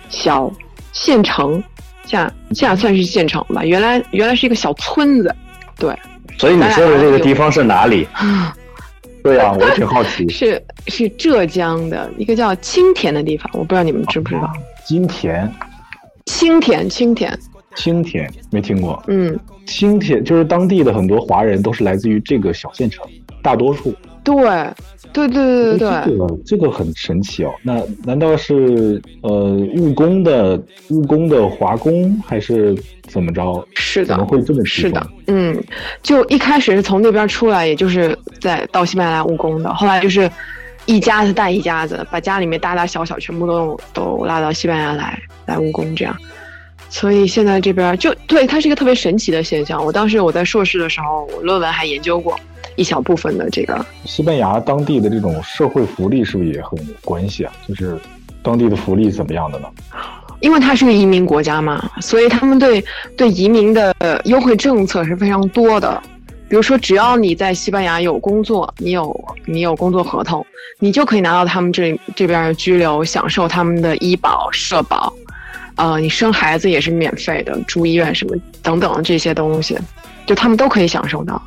[0.09, 0.51] 小
[0.93, 1.61] 县城，
[2.05, 5.35] 现在现在算是县城吧，原来原来是一个小村子，
[5.77, 5.93] 对。
[6.41, 8.07] 所以你说的这个地方是哪里？
[9.21, 10.27] 对呀， 我挺好奇。
[10.27, 14.51] 是是浙江的一个叫青田的地方，我不知道你们知不知道。
[14.83, 15.47] 金田。
[16.25, 17.37] 青田，青田。
[17.75, 18.99] 青田没听过。
[19.05, 19.39] 嗯。
[19.67, 23.05] 青田就是当地的很多华人都是来自于这个小县城，
[23.43, 23.95] 大多数。
[24.23, 24.35] 对，
[25.11, 27.51] 对对对对对，这个这个很神奇哦。
[27.63, 29.31] 那难道是呃
[29.75, 32.75] 务工的务工的华工，还是
[33.07, 33.67] 怎么着？
[33.73, 35.07] 是的，怎么会这么是的？
[35.27, 35.59] 嗯，
[36.03, 40.29] 就一开始是从那边出来，也就是在到西班牙务工的，后来就是
[40.85, 46.15] 一家子带一家子，把家里面大大小小全部都都拉到西班牙来来务工，这样。
[46.89, 49.83] 所以现在这边就对它是一个特别神奇的现象。
[49.83, 52.37] 我当时我在硕士的时候，我论文还研究过
[52.81, 57.53] 一小部分的这个西班牙当地的这种社会福利是不是也很有关系啊？
[57.67, 57.95] 就是
[58.41, 59.67] 当地的福利怎么样的呢？
[60.39, 62.83] 因为它是个移民国家嘛，所以他们对
[63.15, 63.93] 对移民的
[64.25, 66.01] 优惠政策是非常多的。
[66.49, 70.45] 比如说，只要你在西班牙有工作，你有你有工作合同，
[70.79, 75.13] 你就可以拿到他们这这边的居留，享受他们的医保、社保。
[75.75, 79.77] 呃，你生孩子也是免费的，住医院什么等等这些东西，
[80.25, 81.41] 就他们都可以享受到。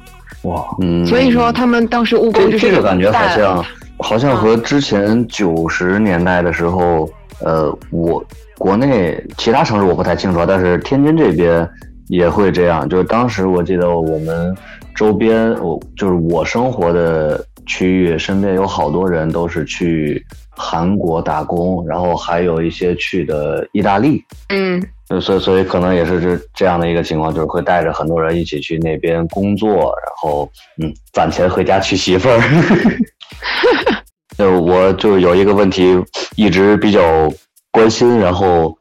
[0.45, 3.64] 哇，嗯，所以说他们当时务工就是这个感觉好像
[3.99, 7.09] 好像和之前九十年代的时候，
[7.40, 8.24] 呃，我
[8.57, 11.68] 国内其他城市我不太清楚，但是天津这边
[12.09, 12.88] 也会这样。
[12.88, 14.57] 就是当时我记得我们
[14.95, 20.24] 周边，我就是我生活的区域，身边有好多人都是去。
[20.57, 24.80] 韩国打工，然后还有一些去的意大利，嗯，
[25.20, 30.50] 所以所以可能也是这这样的一个情况，就是会带着很多人一起去那边工作，然后
[30.82, 32.40] 嗯，攒钱回家娶媳妇儿。
[34.36, 35.96] 就我就有一个问题
[36.36, 37.32] 一直比较
[37.70, 38.76] 关心，然后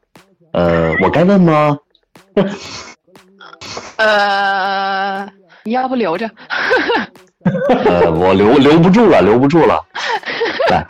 [0.52, 1.78] 呃，我该问吗？
[3.96, 5.28] 呃，
[5.64, 6.28] 你要不留着？
[7.84, 9.80] 呃，我留留不住了，留不住了。
[10.70, 10.84] 来，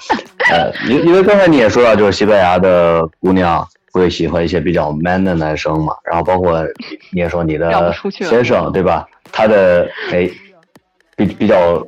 [0.51, 3.66] 呃，因因为刚才你也说到，就是西班牙的姑娘
[4.01, 6.64] 会喜欢一些比较 man 的男生嘛，然后包括
[7.11, 9.07] 你也说你的先生对吧？
[9.30, 10.28] 他的哎，
[11.16, 11.78] 比比较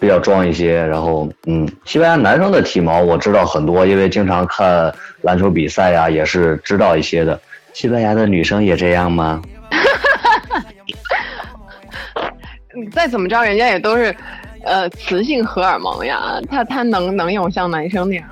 [0.00, 4.92] 比较壮一些，然后嗯，西班牙男生的体毛我知道很多，因为经常看
[5.22, 7.40] 篮球比赛呀，也是知道一些的。
[7.72, 9.40] 西班牙的女生也这样吗？
[12.74, 14.14] 你再怎么着，人家也都是。
[14.64, 18.31] 呃，雌性荷尔蒙呀，他他能能有像男生那样吗？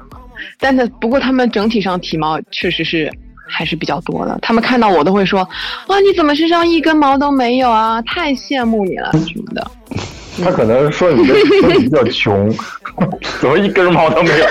[0.59, 3.11] 但是不过他们整体上体毛确实是
[3.49, 4.38] 还是比较多的。
[4.43, 5.41] 他们看到我都会说
[5.88, 8.01] ：“哇，你怎么身上一根毛都没有啊？
[8.03, 9.70] 太羡慕你了什么的。”
[10.43, 12.51] 他可能说你的说你比较穷，
[13.41, 14.47] 怎么一根毛都没有？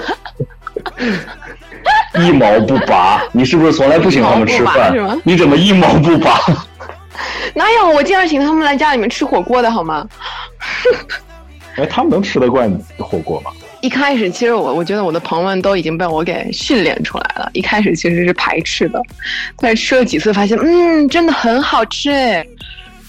[2.22, 4.94] 一毛不拔，你是不是从来不请他们吃饭？
[5.24, 6.38] 你怎么一毛不拔？
[7.56, 7.90] 哪有？
[7.90, 10.08] 我经常请他们来家里面吃火锅的好吗？
[11.78, 13.52] 哎，他们能吃得惯火锅吗？
[13.82, 17.50] 一开始，其实我我觉得我的朋友们都已经被我给训练出来了。
[17.54, 19.02] 一开始其实是排斥的，
[19.58, 22.46] 但是吃了几次发现，嗯，真的很好吃哎。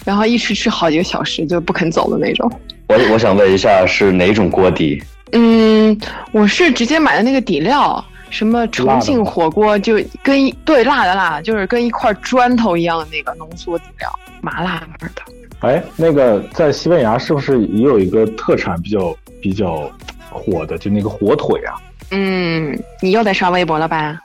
[0.04, 2.50] 然后一吃吃好几个小时就不肯走的那种。
[2.88, 5.02] 我我想问一下，是哪种锅底？
[5.32, 5.96] 嗯，
[6.32, 14.10] 我是直接买的那个底料，什么重庆火锅，就跟一对辣的辣，就是跟一块砖头一样的那个浓缩底料，
[14.40, 15.22] 麻辣味的。
[15.60, 19.88] 哎，那个在西班牙是不是也有一个特产比较比较
[20.30, 21.74] 火的，就那个火腿啊？
[22.10, 24.18] 嗯，你又在刷微博了吧？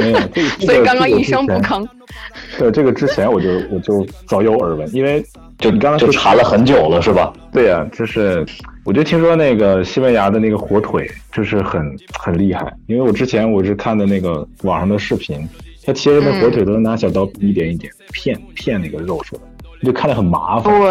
[0.00, 0.18] 没有，
[0.64, 1.86] 所以刚刚一声不吭。
[2.58, 5.24] 对，这个之前我就我就早有耳闻，因为
[5.58, 7.32] 就你刚才就查了很久了，是吧？
[7.52, 8.46] 对呀，就是
[8.84, 11.82] 我就听说那个西班牙的那个火腿就是很
[12.18, 15.46] 很厉害，因为我之前我是看的那个网上的视频，
[15.84, 19.42] 他切的那火腿都是拿小刀一点一点片片那个肉出来。
[19.82, 20.88] 就看着很麻烦，对，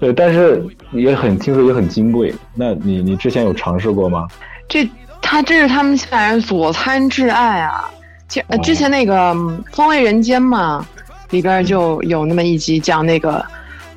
[0.00, 2.32] 对，但是也很听说也很金贵。
[2.54, 4.28] 那你你之前有尝试过吗？
[4.68, 4.88] 这
[5.20, 7.90] 他这是他们现在人佐餐挚爱啊！
[8.28, 9.34] 之之前那个
[9.72, 10.86] 《风味人间》嘛，
[11.30, 13.44] 里边就有那么一集讲那个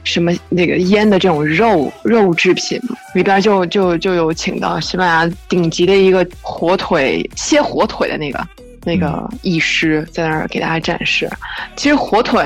[0.03, 2.79] 什么那个腌的这种肉肉制品，
[3.13, 8.47] 里边就就就有请到西班牙顶级的一个火腿切火腿的那个
[8.83, 11.29] 那个医师在那儿给大家展示。
[11.75, 12.43] 其实火腿。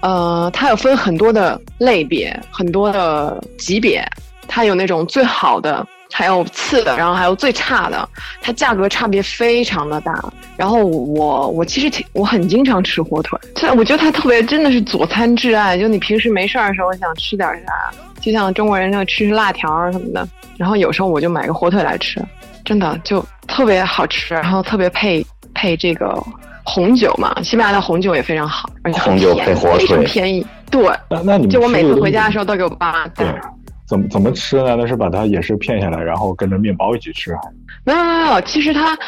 [0.00, 4.06] 呃，它有分很多的类别，很多的级别，
[4.46, 8.08] 它有那种最好的，还有次的，然后还有最差的，
[8.40, 10.22] 它价格差别非常的大。
[10.56, 17.90] 然后我我其实挺我很经常吃火腿，它我觉得它特别真的是佐餐挚爱，就你平时没事儿的时候想吃点啥，
[18.20, 22.22] 就像中国人那吃吃辣条什么的，然后有时候我就买个火腿来吃，
[22.64, 26.22] 真的就特别好吃，然后特别配配这个。
[26.66, 30.44] 红酒嘛，西班牙的红酒也非常好，而且红酒配火腿，非常便宜。
[30.70, 33.24] 对，那那你就我每次回家的时候都给我爸对，
[33.86, 34.74] 怎么怎么吃呢？
[34.76, 37.40] 那是把它也是片下来，然后跟着面包一起吃，还
[37.84, 38.40] 没有没有没有。
[38.40, 38.98] 其实它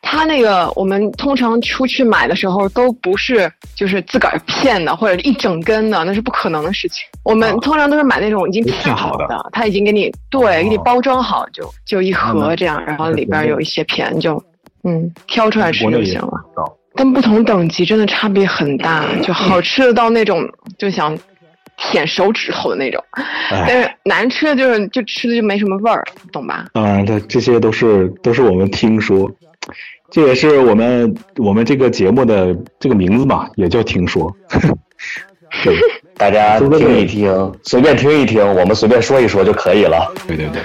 [0.00, 7.04] 它那个我们通常出去买的时候都不是就是自个儿片的或者一整根的，那是不可能的事情。
[7.22, 14.42] 我们通常都是买那种已经片好的，他已经给你对给你包装好，就就一盒这样，然后里边有一些片，就
[14.84, 16.40] 嗯挑出来吃就行了。
[16.94, 21.18] 但不同等级真的差别很大，就好吃的到那种就想
[21.76, 23.02] 舔手指头的那种，
[23.50, 26.66] 但是难吃的就是就吃的就没什么味儿，懂吧？
[26.74, 29.30] 当然，这这些都是都是我们听说，
[30.10, 34.30] 这也是我们我们这个节目的这个名字嘛，也叫听说。
[35.64, 35.76] 对，
[36.16, 40.12] 大家 听一听，随便听一听，我们随便说一说就可以了。
[40.26, 40.62] 对对对。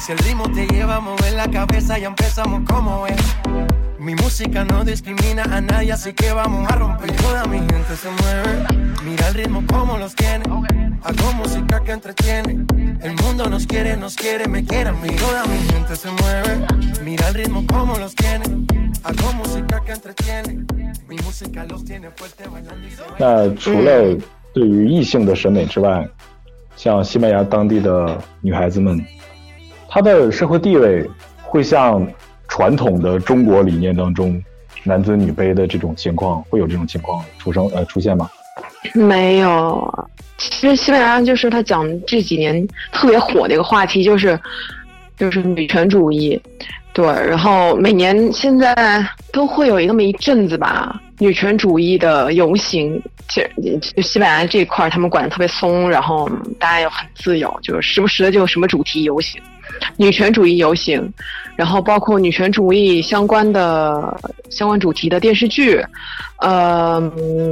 [0.00, 3.20] Si el ritmo te lleva a mover la cabeza, ya empezamos como es.
[3.98, 7.12] Mi música no discrimina a nadie, así que vamos a romper.
[7.16, 8.66] Toda mi gente se mueve.
[9.04, 10.44] Mira el ritmo como los tiene.
[11.02, 12.64] Hago música que entretiene.
[13.02, 15.08] El mundo nos quiere, nos quiere, me quiere a mí.
[15.16, 16.66] Toda mi gente se mueve.
[17.04, 18.44] Mira el ritmo como los tiene.
[19.04, 20.64] Hago música que entretiene.
[21.08, 24.16] Mi música los tiene fuerte bailando y se 那除了
[24.54, 26.08] 对于异性的审美之外，
[26.76, 29.04] 像西班牙当地的女孩子们，
[29.95, 31.09] 他的社会地位
[31.41, 32.05] 会像
[32.49, 34.43] 传统的中国理念当中
[34.83, 38.29] 男尊女卑的这种情况，会有这种情况出生呃出现吗？
[38.93, 44.37] 没有，其实西班牙就是他讲这几年特别火的一个话题，就是
[45.17, 46.37] 就是女权主义，
[46.91, 48.75] 对，然后每年现在
[49.31, 53.01] 都会有一那么一阵子吧，女权主义的游行。
[53.29, 56.29] 其实西班牙这一块他们管的特别松，然后
[56.59, 59.41] 大家又很自由，就是时不时的就什么主题游行。
[59.97, 61.11] 女权主义游行，
[61.55, 64.19] 然后包括女权主义相关的
[64.49, 65.83] 相关主题的电视剧，
[66.39, 67.01] 呃，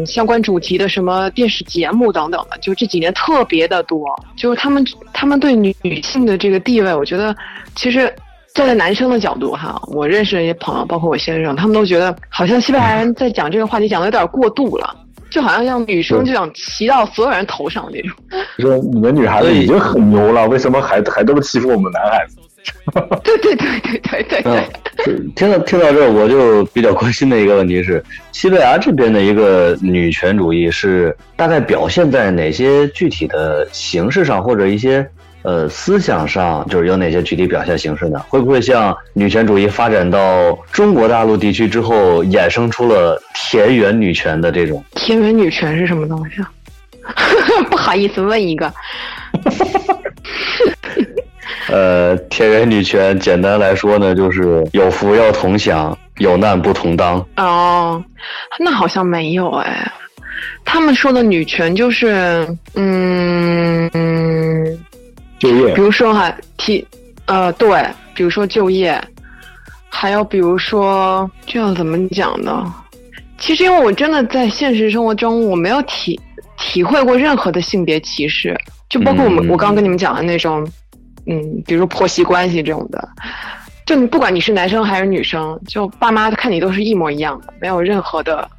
[0.05, 4.07] 相关主题的什么电视节目等等的，就这几年特别的多。
[4.35, 7.35] 就是他们他们对女女性的这个地位，我觉得
[7.75, 8.13] 其实
[8.53, 14.95] 站在男生的角度哈，我认识的一些朋友，包括我先生，他们都觉得好像西班牙人在讲这个话题讲的有点过度了。
[15.33, 18.11] 就好像像女生就想骑到所有人头上那种。
[18.59, 22.37] 说你们女孩子已经很牛了，为什么还还都欺负我们男孩子？
[23.23, 25.31] 对对对对对对对。
[25.35, 35.09] 听到听到这，我就比较关心的一个问题是，西班牙这边的一个女权主义是大概表现在哪些具体的形式上，或者一些？
[35.43, 38.19] 呃，思想上就是有哪些具体表现形式呢？
[38.29, 44.83] 会不会像女权主义发展到中国大陆地区之后，衍生出了田园女权的这种？
[44.95, 46.51] 田园女权是什么东西啊？
[47.69, 48.73] 不好意思问一个。
[51.69, 57.25] 呃，田园女权简单来说呢，就是有福要同享，有难不同当。
[57.37, 58.01] 哦，
[58.59, 59.91] 那好像没有哎。
[60.65, 64.32] 他们说的女权就是，嗯嗯。
[65.43, 66.85] 就业，比如说哈，提，
[67.25, 68.97] 呃，对，比如说就业，
[69.89, 72.73] 还有比如说，这要怎么讲呢？
[73.37, 76.17] 其实因为我真的在现实生活中，我没有体
[76.57, 78.57] 体会过任何的性别歧视，
[78.89, 80.65] 就包括我们我刚刚跟你们讲的那种，
[81.27, 83.09] 嗯，比如说婆媳关系这种的，
[83.85, 88.49] 就你不管你是男生还是女生，就爸妈看你都是一模一样的，没有任何的。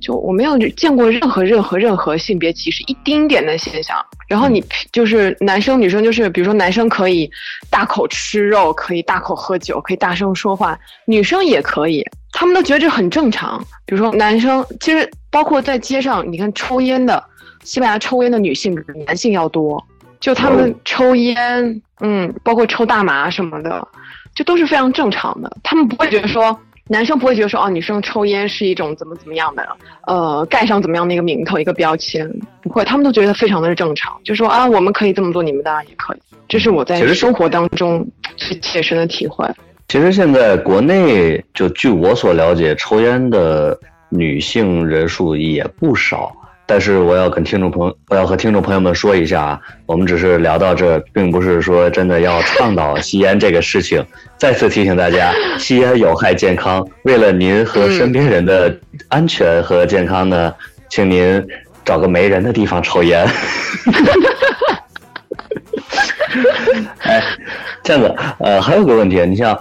[0.00, 3.96] 就我没有见过任何任何任何性别歧视一丁点的现象。
[4.28, 4.62] 然后你
[4.92, 7.28] 就是男生女生，就是比如说男生可以
[7.70, 13.58] 大口吃肉，可以大口喝酒，可以大声说话，女生也可以，他们都觉得这很正常。
[13.86, 17.24] 比如说男生，其实包括在街上，你看抽烟的，
[17.64, 19.82] 西班牙抽烟的女性比男性要多，
[20.20, 23.88] 就他们抽烟，嗯，包括抽大麻什么的，
[24.34, 26.56] 这都是非常正常的，他们不会觉得说。
[26.88, 29.68] 男生不会觉得说哦，女生抽烟是一种怎么怎么样的，
[30.06, 32.28] 呃，盖上怎么样的一个名头、一个标签，
[32.62, 36.18] 不会，他们都觉得非常的正常，就说啊，我们可以这么做，你们当然也可以。
[36.48, 39.46] 这是我在生活当中最切身的体会。
[39.88, 43.78] 其实现在国内，就据我所了解，抽烟的
[44.08, 46.32] 女性人数也不少。
[46.70, 54.04] 但是我要跟听众朋，我要和听众朋友们说一下啊，我们只是聊到这，并不是说真的要倡导吸烟这个事情。
[54.36, 56.86] 再次提醒大家， 吸烟有害健康。
[57.04, 60.54] 为了您和身边人的安全和健康呢，
[60.90, 61.42] 请您
[61.86, 63.26] 找个没人的地方抽烟。
[66.98, 67.22] 哎，
[67.82, 69.58] 这样子，呃，还有个问题，你像，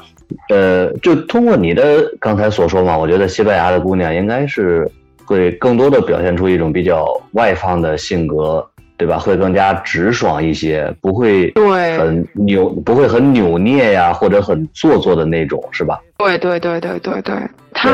[0.49, 4.85] 呃，就通过你的刚才所说嘛，我觉得西班牙的姑娘应该是。
[5.27, 8.65] 会更多的表现出一种比较外放的性格，
[8.95, 9.19] 对吧？
[9.19, 15.99] 会更加直爽一些，不会对很扭，不会很扭捏呀，或者很做作的那种，是吧？
[16.17, 17.35] 对对对对对对。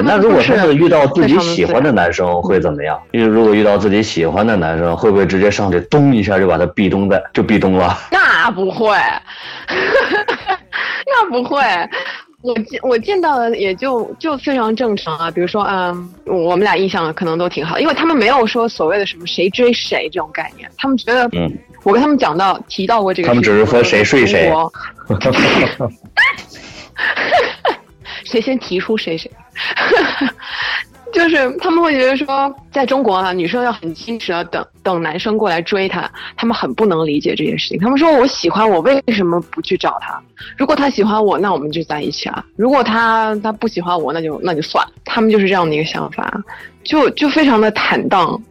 [0.02, 2.98] 那如果他是遇到自己喜欢的男生会怎么样？
[3.12, 7.98] 因为如果遇到自己喜欢的男生，会不会直接上去咚一下就把他壁咚在就壁咚了？
[8.12, 8.96] 那不会，
[11.06, 11.60] 那不会。
[12.44, 21.50] 我见我见到的也就就非常正常啊，比如说，嗯，我们俩印象可能都挺好，因为他们没有说所谓的什么谁追谁这种概念，他们觉得，嗯，
[21.84, 24.52] 我跟他们讲到提到过这个，他们只是说谁睡谁
[28.26, 29.32] 谁先提出谁谁。
[31.14, 37.80] 就是他们会觉得说，在中国啊，女生要很矜持的等等男生过来追她，他们很不能理解这件事情。
[37.80, 40.20] 他们说我喜欢我，为什么不去找他？
[40.58, 42.44] 如果他喜欢我，那我们就在一起啊。
[42.56, 44.92] 如果他他不喜欢我，那就那就算了。
[45.06, 46.44] 他们就是这样的一个想法，
[46.84, 48.42] 就就非常的坦荡，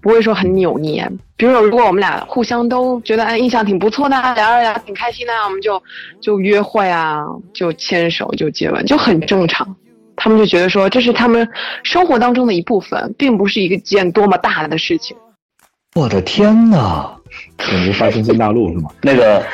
[0.00, 1.10] 不会说很扭捏。
[1.36, 5.82] 比如说，如果我们俩互相都觉得哎印象挺不错的，聊着聊挺开心的，我们就
[6.20, 9.76] 就约会啊，就牵手就接吻，就很正常。
[10.16, 11.48] 他们就觉得说这是他们
[11.82, 15.16] 生活当中的一部分，并不是一个件多么大的事情。
[15.94, 17.14] 我的天哪！
[17.58, 18.90] 简直发生新大陆是吗？
[19.02, 19.44] 那个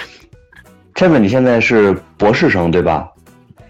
[0.94, 3.08] k e 你现在是博士生对吧？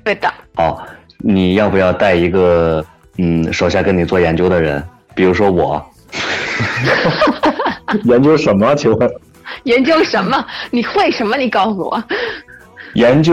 [0.04, 0.32] 对的。
[0.56, 0.80] 哦，
[1.18, 2.84] 你要不要带一个
[3.18, 4.82] 嗯手下跟你做研究的人？
[5.14, 5.84] 比如说我。
[8.04, 8.74] 研究什么？
[8.74, 9.10] 请问？
[9.64, 10.44] 研究什么？
[10.70, 11.36] 你会什么？
[11.36, 12.04] 你告诉我。
[12.94, 13.32] 研究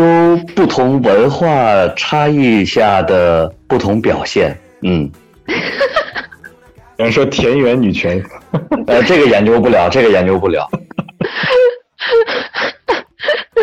[0.55, 5.09] 不同文化差异下的不同表现，嗯，
[6.95, 8.23] 比方说田园女权，
[8.87, 10.69] 呃，这个研究不了，这个研究不了。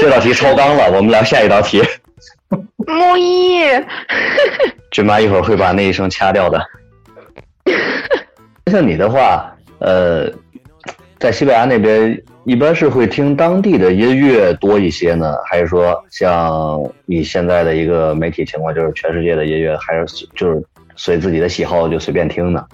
[0.00, 1.82] 这道题超纲了，我们聊下一道题。
[2.86, 3.62] 木一，
[4.90, 6.60] 君妈一会儿会把那一声掐掉的。
[8.70, 10.28] 像你的话，呃，
[11.18, 12.20] 在西班牙那边。
[12.44, 20.62] 一般是会听当地的音乐多一些呢，还是说像你现在的一个媒体情况，就是全世界的音乐，还是就是
[20.94, 22.64] 随自己的喜好就随便听呢？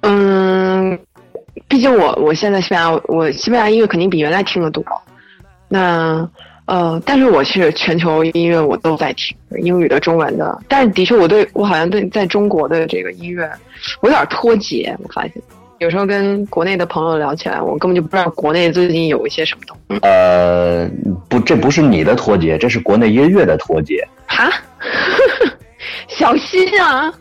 [0.00, 0.98] 嗯，
[1.68, 4.84] 毕竟我我现在西班牙，我西班牙音乐肯定比原来听的多。
[5.68, 6.28] 那
[6.66, 10.60] 呃，但是我是全球音乐我都在听，英语的、中文的。
[10.68, 13.50] 但是的确，我对我好像对在中国的这个音乐，
[14.00, 15.34] 我有点脱节，我发现。
[15.82, 19.98] 有时候跟国内的朋友聊起来，我根本就不知道国内最近有一些什么东西。
[20.02, 20.88] 呃，
[21.28, 24.06] 不，这不是你的脱节，这是国内音乐的脱节。
[24.28, 24.48] 哈，
[26.06, 27.12] 小心啊！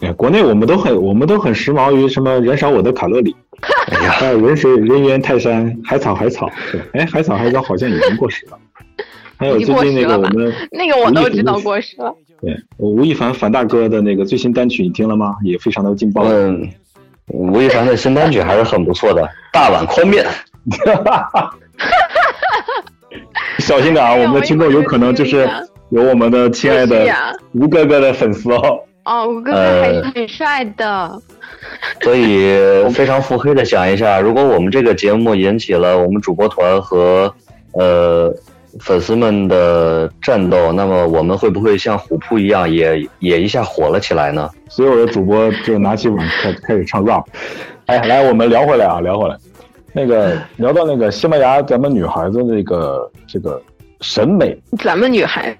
[0.00, 3.36] 哎，国内我们都很，我们都很时髦于什么燃烧我的卡路里，
[3.92, 6.50] 还有人水人猿泰山，海草海草。
[6.94, 8.58] 哎，海草海草好像已经过时了。
[9.36, 12.14] 还有最近那个我们那个我都知道过时了。
[12.40, 15.34] 对，我吴亦凡凡大哥的那个最新单曲你听了吗？
[15.44, 16.22] 也非常的劲爆。
[16.24, 16.66] 嗯。
[17.28, 20.24] 吴亦凡的新单曲还是很不错的，《大碗宽面》。
[23.58, 24.12] 小心点啊！
[24.14, 25.48] 我们的听众有可能就是
[25.90, 27.06] 有我们的亲爱的
[27.52, 28.80] 吴哥哥的粉丝哦。
[29.04, 31.20] 哦，吴哥哥还是很帅的。
[32.02, 32.56] 所以
[32.90, 37.32] 非常腹黑的想一下，如果我们这个节目引起了我们主播团和
[37.74, 38.34] 呃。
[38.80, 44.48] 粉丝们的战斗，那么我们会不会像虎扑一样，也也一下火了起来呢？
[44.68, 47.24] 所有的主播就拿起碗开开始唱 rap。
[47.86, 49.36] 哎，来，我们聊回来啊，聊回来。
[49.92, 53.60] 那个聊到那个西班牙，咱们女孩子那个这个
[54.00, 55.54] 审美，咱们女孩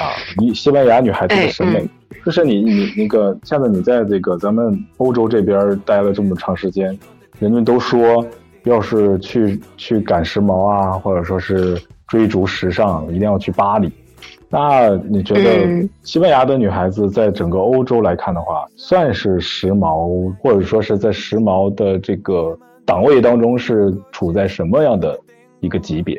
[0.00, 1.86] 啊，你西班牙女孩子的审美，
[2.24, 6.98] 就是你你那个，现在你在这个咱们欧洲这边待了这么长时间，
[7.38, 8.24] 人们都说，
[8.64, 11.78] 要是去去赶时髦啊，或者说是。
[12.08, 13.92] 追逐时尚一定要去巴黎，
[14.48, 25.18] 那你觉得西班牙的女孩子在整个欧洲来看的话，算是时髦，或者说是在时髦的这个档位当中是处在什么样的
[25.60, 26.18] 一个级别？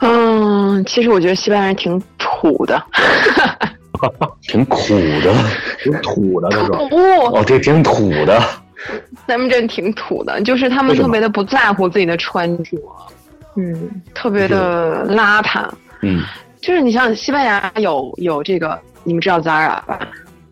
[0.00, 2.82] 嗯，其实我觉得西班牙人挺土的，
[4.42, 4.78] 挺苦
[5.22, 5.34] 的，
[5.82, 6.88] 挺土的那种。
[7.32, 8.40] 哦，对，挺土的。
[9.26, 12.78] 咱们这挺土的，就是他们特别的不在乎自己的穿着。
[13.56, 15.68] 嗯，特别的邋遢。
[16.02, 16.22] 嗯，
[16.60, 20.00] 就是你像西班牙有有这个，你们知道 Zara 吧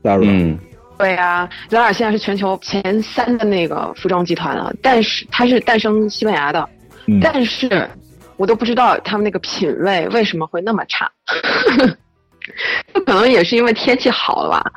[0.02, 0.59] ？Zara，嗯，
[0.98, 6.68] 对啊，Zara 现在是全球前三的那个服装集团了，但是它是诞生西班牙的，
[7.23, 7.89] 但是
[8.36, 11.10] 我都不知道他们那个品味为什么会那么差。
[12.94, 14.73] 就可能也是因为天气好了吧。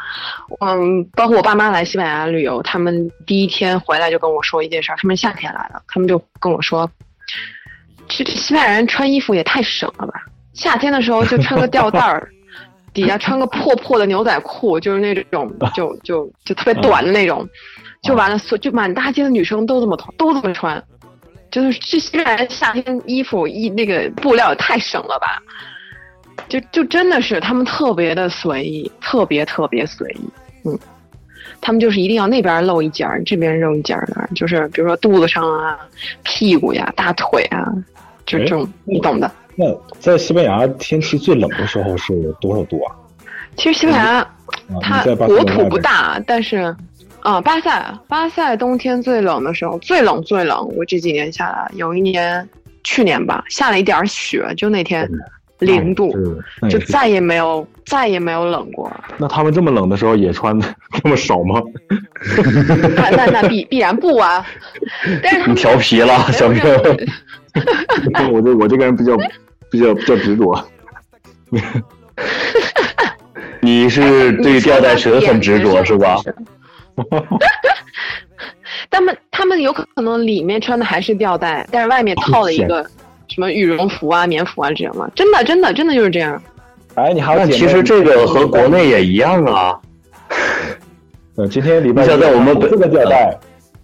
[0.60, 6.90] 嗯，包括我爸妈来西班牙旅游，他们第一天回来就跟我说一件事儿，他们夏天来了，他们就跟我说。
[8.10, 10.14] 这西班牙人穿衣服也太省了吧！
[10.54, 12.28] 夏天的时候就穿个吊带儿，
[12.92, 17.48] 底下穿个破破的牛仔裤，就是那种 就就就特别短的那种，
[18.02, 20.84] 就完了，所就满大街的女生都这么都这么穿，
[21.52, 25.42] 就是这西班牙夏天衣服一那个布料也太省了吧！
[26.50, 30.30] 就就真的是他们特别的随意，特别特别随意，
[30.66, 30.78] 嗯。
[31.62, 35.78] 他们就是一定要那边露一截儿，这边露一截儿的，就是比如说肚子上啊、
[36.24, 37.66] 屁股呀、大腿啊，
[38.30, 39.30] 就这种，你懂的。
[39.56, 39.66] 那
[40.00, 42.96] 在西班牙天气最冷的时候是多少度啊？
[43.56, 44.26] 其实西班牙
[44.80, 46.74] 它国土不大，但是
[47.22, 52.48] 啊，巴塞巴塞冬天最冷的时候，最冷最冷，我这几年下来，有一年
[52.84, 55.10] 去年吧，下了一点雪，就那天
[55.60, 56.14] 零度，
[56.70, 58.92] 就再也没有再也没有冷过。
[59.18, 60.60] 那他们这么冷的时候也穿
[61.04, 61.62] 这么少吗？
[62.96, 64.46] 那那那必必然不啊！
[65.22, 66.62] 但是你调皮了，小明。
[68.32, 69.18] 我这我这个人比较
[69.70, 70.66] 比较比较执着。
[73.62, 76.16] 你是对吊带蛇很执着是吧？
[78.90, 82.86] 他们他们有可能里面穿的还是吊带，但是外面套了一个
[83.40, 85.10] 什么羽绒服啊、棉服啊这样吗？
[85.16, 86.44] 真的真的真的就是这样。
[86.96, 89.80] 哎，你好，那其实这个和国内也一样啊。
[91.38, 93.34] 呃， 今天礼拜现在我们这个吊带。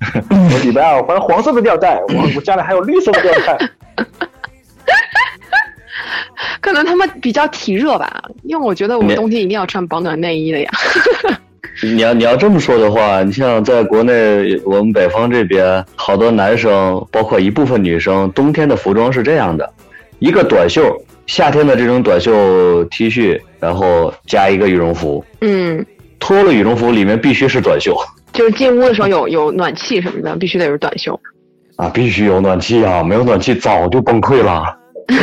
[0.30, 3.58] 我礼拜二换黄色的吊带，我我家里还有绿色的吊带。
[6.60, 10.70] 可能他们比较体热吧，因为我觉得我们冬天一定要穿保暖内衣的呀。
[11.84, 19.74] 你要你要这么说的话，你像在国内，我们北方这边，好多男生，包括一部分女生，冬天的服装是这样的：
[20.20, 20.96] 一个短袖，
[21.28, 25.24] 夏天的这种短袖 T 恤，然后加一个羽绒服。
[25.42, 25.86] 嗯。
[26.18, 27.96] 脱了羽绒服，里面必须是短袖。
[28.34, 31.20] 就是进屋的时候有有暖气什么的，必须得是短袖。
[31.76, 33.04] 啊，必须有暖气啊！
[33.04, 34.64] 没有暖气早就崩溃了。
[35.08, 35.16] 对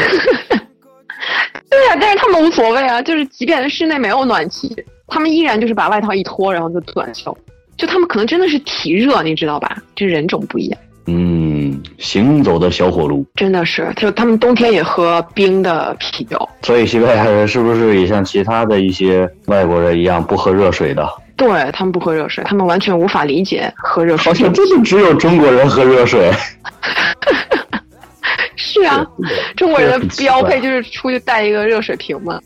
[1.86, 4.77] 呀，但是他们无所谓啊，就是即便室内没有暖气，
[5.08, 7.36] 他们依然就是把外套一脱，然后就短袖。
[7.76, 9.76] 就他们可能真的是体热，你知道吧？
[9.96, 10.78] 就人种不一样。
[11.06, 13.26] 嗯，行走的小火炉。
[13.34, 16.48] 真的是，就他们冬天也喝冰的啤酒。
[16.62, 21.08] 所以西班牙人是不是也像其他的一些外国人一样不喝热水的？
[21.34, 24.32] 对他们不喝热水，他们完全无法理解喝热水。
[24.32, 26.30] 好像真的只有中国人喝热水。
[28.54, 29.04] 是啊，
[29.56, 32.38] 中国人的标配就是出去带一个热水瓶嘛。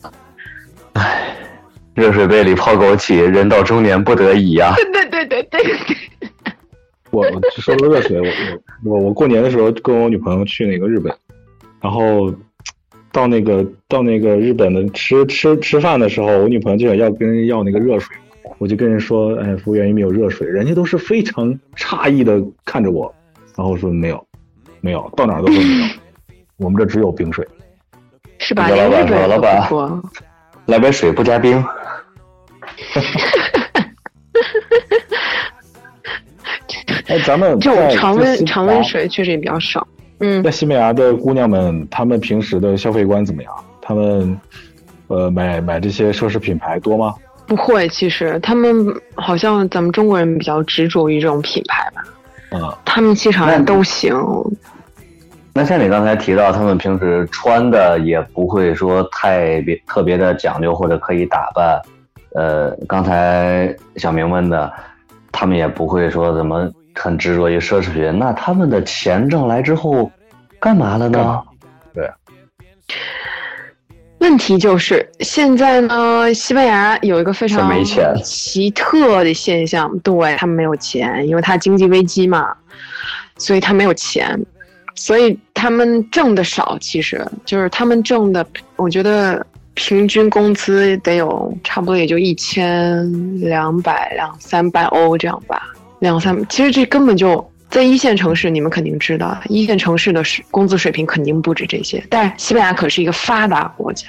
[0.95, 1.37] 唉，
[1.97, 4.75] 热水杯里泡枸杞，人到中年不得已 呀。
[4.77, 5.97] 对对对对对对。
[7.11, 7.25] 我
[7.57, 8.27] 说到热水，我
[8.85, 11.11] 我我我过年的时候跟我女朋友去那个日本，
[11.81, 12.31] 然后
[13.11, 18.15] 到那个到那个日本的吃吃吃饭的时候，我女朋友就想要跟人要那个热水，
[18.59, 20.47] 我就跟人说，哎，服务员有没有热水？
[20.47, 23.15] 人家都是非常诧异的看着我，
[23.57, 24.27] 然后说没有，
[24.83, 25.87] 没有，到哪都说没有，
[26.59, 27.47] 我们这只有冰水。
[28.39, 28.69] 是吧？
[28.69, 30.03] 老板说，老板，
[30.67, 31.65] 来杯水不加冰。
[37.09, 39.87] 哎，咱们这种常温常温水确实也比较少。
[40.19, 43.53] 嗯，在西班牙的姑娘们，她们平时的消费观怎么样？
[43.81, 44.39] 她们
[45.07, 47.15] 呃买买这些奢侈品牌多吗？
[47.47, 52.03] 不会，其实他们好像咱们中国人比较执着于这种品牌吧。
[52.59, 54.13] 啊，他们其实都行。
[55.55, 61.81] 那像你刚才提到，他们平时穿的也不会说太别特别的讲究或者可以打扮。
[62.35, 64.73] 呃，刚才小明问的，
[65.31, 66.71] 他们也不会说怎么。
[66.99, 70.11] 很执着于奢侈品，那他们的钱挣来之后，
[70.59, 71.43] 干嘛了呢？
[71.93, 72.11] 对，
[74.21, 77.71] 问题就是现在呢，西班牙有一个非常
[78.25, 82.57] 奇特的现象，对他们没有钱，因为他经济危机嘛，
[83.37, 84.35] 所以他没有钱，
[84.95, 88.47] 所以他们挣的少，其实就是他们挣的，
[88.77, 89.47] 我觉得
[89.77, 95.63] 平均工资得有差不多也就一千两百两三百欧这样吧。
[96.01, 102.03] 两三，其实这根本就在一线城市，你们肯定知道，一线城市的工资水平肯定不止这些。
[102.11, 104.09] 但西班牙可是一个发达国家，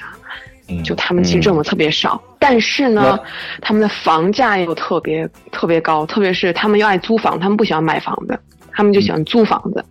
[0.83, 3.17] 就他们其实挣的特别少，但是呢，
[3.61, 8.37] 他们的房价又特别特别高，特别是他们又爱租房，他们不喜欢买房子，
[8.71, 9.83] 他们就喜欢租房子，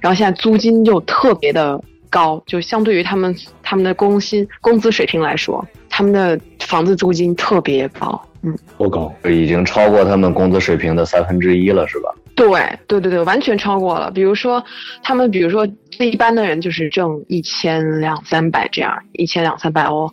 [0.00, 1.80] 然后现在租金就特别的
[2.10, 8.20] 高，就相对于他们他们的工薪工资水平来说，他们的房子租金特别高。
[8.42, 9.12] 嗯，多高？
[9.24, 12.08] 已经超过他们工资水平的三分之一了，是吧？
[12.34, 12.48] 对，
[12.86, 14.10] 对，对，对，完全超过了。
[14.10, 14.64] 比如说，
[15.02, 20.10] 他们，比如说，最一般的人就是挣一千两三百这样，一千两三百欧。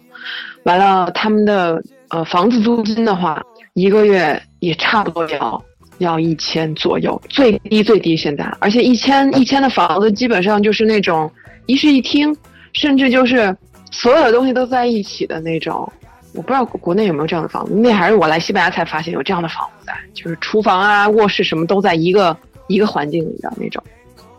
[0.64, 3.41] 完了，他们的呃房子租金的话，
[3.76, 5.64] 一个月也差不多要
[5.99, 8.44] 要一千左右，最低最低现在。
[8.60, 11.32] 而且一千一千的房子基本上就是那种
[11.68, 12.35] 一室一厅，
[12.73, 13.56] 甚至就是
[13.91, 15.88] 所有的东西都在一起的那种。
[16.34, 22.35] 我不知道国内有没有这样的房子，那还是我来西班牙才发现有这样的房子，就是厨房啊、卧室什么都在一个
[22.68, 23.84] 一个环境里的那种。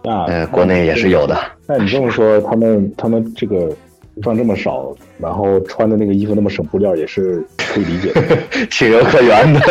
[0.05, 1.37] 那呃，国内也是有的。
[1.67, 3.75] 那你这么说，他们他们这个
[4.23, 8.39] 赚这么少，然后穿的那个衣服那么省布料，也是可以理解的，
[8.71, 9.61] 情有可原的。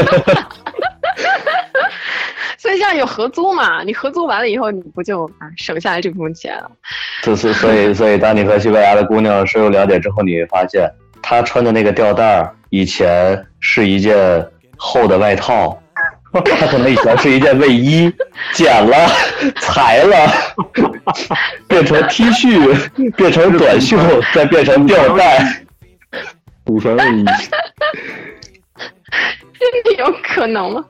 [2.58, 3.84] 所以现在有合租嘛？
[3.84, 6.72] 你合租完了以后，你不就啊省下来这部分钱了？
[7.22, 10.90] 就是所以所以，当你和西班牙的姑娘深入了解之后，你会发现，
[11.22, 15.82] 她穿的那个吊带儿以前是一件厚的外套，
[16.34, 18.12] 她可能以前是一件卫衣，
[18.54, 19.08] 剪了、
[19.62, 20.16] 裁了，
[21.68, 23.98] 变成 T 恤，变成短袖，
[24.34, 25.64] 再变成吊带，
[26.64, 27.26] 补穿卫衣。
[29.60, 30.86] 真的有可能吗？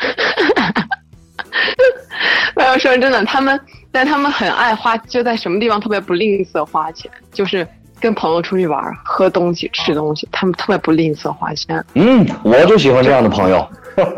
[2.56, 3.58] 我要说真的，他们
[3.92, 7.66] 但他们很爱花，就在什么地方特别不吝啬花钱，就是
[8.00, 11.82] 跟朋友出去玩、喝东西、吃东西，他们特别不吝啬花钱。
[11.94, 13.66] 嗯，我就喜欢这样的朋友。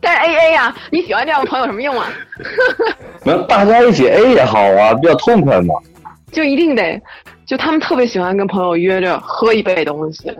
[0.00, 2.08] 但是 A A 呀，你喜欢这样的朋友有什么用啊？
[3.24, 5.74] 那大家一起 A 也好啊，比较痛快嘛。
[6.30, 7.00] 就一定得，
[7.46, 10.30] 就他们特别喜欢跟朋友约着喝一杯东西。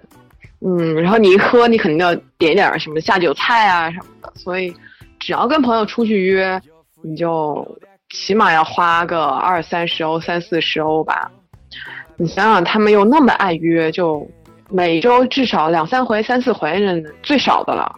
[0.61, 4.75] 嗯，然后你一喝，你肯定要点点什么下酒菜啊什么的，所以
[5.19, 6.61] 只要跟朋友出去约，
[7.03, 7.67] 你就
[8.11, 11.31] 起码要花个二三十欧、三四十欧吧。
[12.17, 14.29] 你想想，他们又那么爱约，就
[14.69, 17.95] 每周至少两三回、三四回，人最少的了。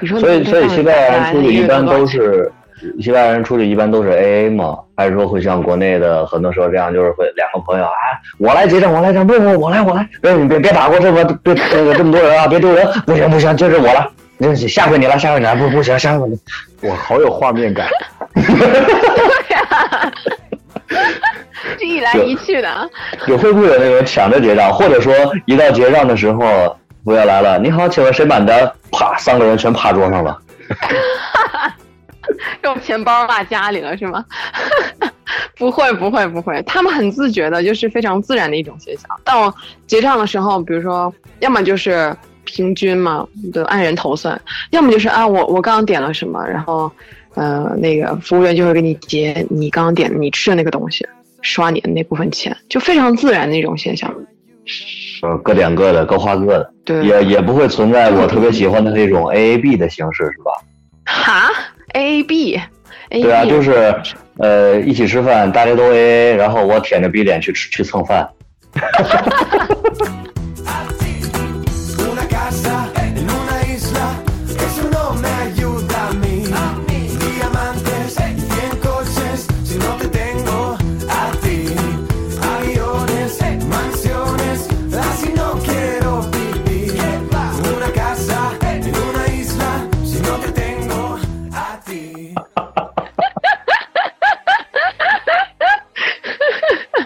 [0.00, 2.52] 你说，所以所以西班牙出去一般都是。
[3.00, 4.78] 西班牙人出去一般都是 A A 嘛？
[4.96, 7.90] 还是说会像国内的很多时候这样，就是会两个朋友啊，
[8.38, 14.08] 我来结账，我来账，不不，我来我来，别你别别打过这么别那个这么多人啊，别丢人，不行不行，这是我来，
[14.38, 16.38] 那下回你来，下回你来，不不行，下回你，
[16.82, 17.88] 我好有画面感，
[21.78, 22.68] 这一来一去的，
[23.26, 25.12] 有会不会有那种抢着结账，或者说
[25.46, 26.40] 一到结账的时候，
[27.04, 28.70] 服务员来了，你好，请问谁买单？
[28.92, 30.38] 啪，三个人全趴桌上了。
[32.64, 34.24] 用钱包落家里了是吗？
[35.56, 39.08] 不会不会不会，他们很自觉的，就是非常自然的一种现象。
[39.24, 39.52] 到
[39.86, 42.14] 结账的时候，比如说，要么就是
[42.44, 44.36] 平均嘛，就按人头算；
[44.70, 46.90] 要么就是啊，我我刚刚点了什么，然后，
[47.34, 51.06] 呃，那个服务员就会给你结你刚刚点你吃的那个东西，
[51.40, 54.12] 刷你的那部分钱，就非常自然的一种现象。
[55.22, 60.52] 呃，各点各的，各花各的，对，也也不会存在我特别喜欢的那种 A A B 的形式，是吧？
[61.06, 61.50] 哈
[61.92, 62.60] ？A A B，
[63.10, 63.94] 对啊，就是，
[64.38, 68.28] 呃，一起吃饭，大家都 A A，然后我舔着逼脸去吃去蹭饭。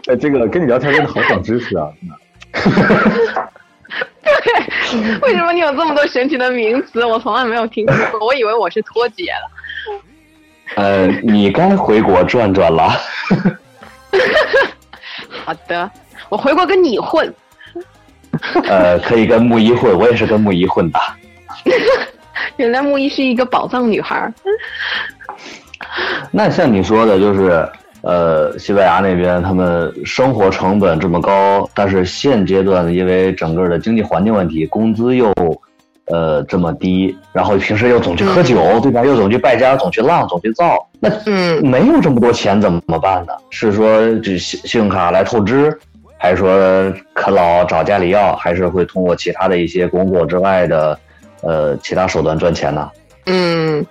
[0.09, 1.86] 哎，这个跟你聊天真的好长知识啊！
[4.24, 4.32] 对，
[5.20, 7.05] 为什么你有这么多神奇的名词？
[7.05, 7.94] 我从来没有听过，
[8.26, 9.51] 我以为我是脱节了。
[10.76, 12.89] 呃，你该回国转转了。
[15.44, 15.90] 好的，
[16.30, 17.35] 我回国跟你混。
[18.66, 20.98] 呃，可以跟木一混，我也是跟木一混的。
[22.56, 24.32] 原来木一是一个宝藏女孩。
[26.30, 27.68] 那像你说的，就是。
[28.02, 35.34] 呃，西班牙那边他们生活成本这么高，但是现阶段因为整个的经济环境问题，工资又
[36.06, 39.04] 呃这么低，然后平时又总去喝酒，对吧？
[39.04, 43.32] 又总去败家，总去浪，总去造，那嗯，没有这么多钱怎么办呢？
[43.50, 45.76] 是说这信信用卡来透支，
[46.16, 50.98] 还是说啃老找家里要，还是会通过其他的一些工作之外的
[51.42, 52.88] 呃其他手段赚钱呢？
[53.26, 53.84] 嗯，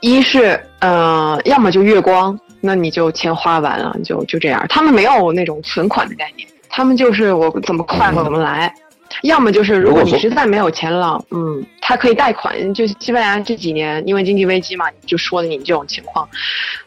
[0.00, 2.36] 一是呃，要么就月光。
[2.62, 4.64] 那你就钱花完了，就就这样。
[4.68, 8.72] 他们没有那种存款的概念，他们就是我怎么快活怎么来。
[9.24, 12.72] 要么就是如果你实在没有钱了，嗯，他可以贷款。
[12.72, 16.26] 就西班牙这几年因为经济危机嘛，就说的你这种情况，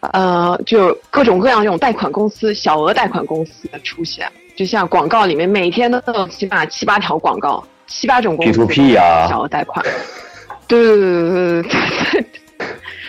[0.02, 9.86] 呃，就各种各样这种贷款公司、小额贷款公司的出现，就像广告里面每天都有起码七八条广告，七八种公司 P to P 啊，小额贷款。
[10.68, 12.22] 对对对对对对
[12.58, 12.68] 对，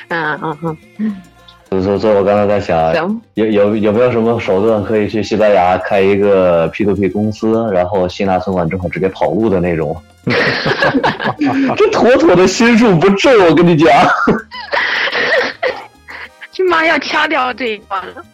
[0.09, 1.23] 嗯嗯 嗯。
[1.71, 9.97] 所以，所以我刚才在想，有有有没有什么手段可以去西班牙开一个 P to P 公司，然后吸纳存款之后直接跑路的那种？
[11.77, 13.89] 这妥妥的心术不正，我跟你讲。
[16.53, 18.25] 军妈要掐掉这一关了。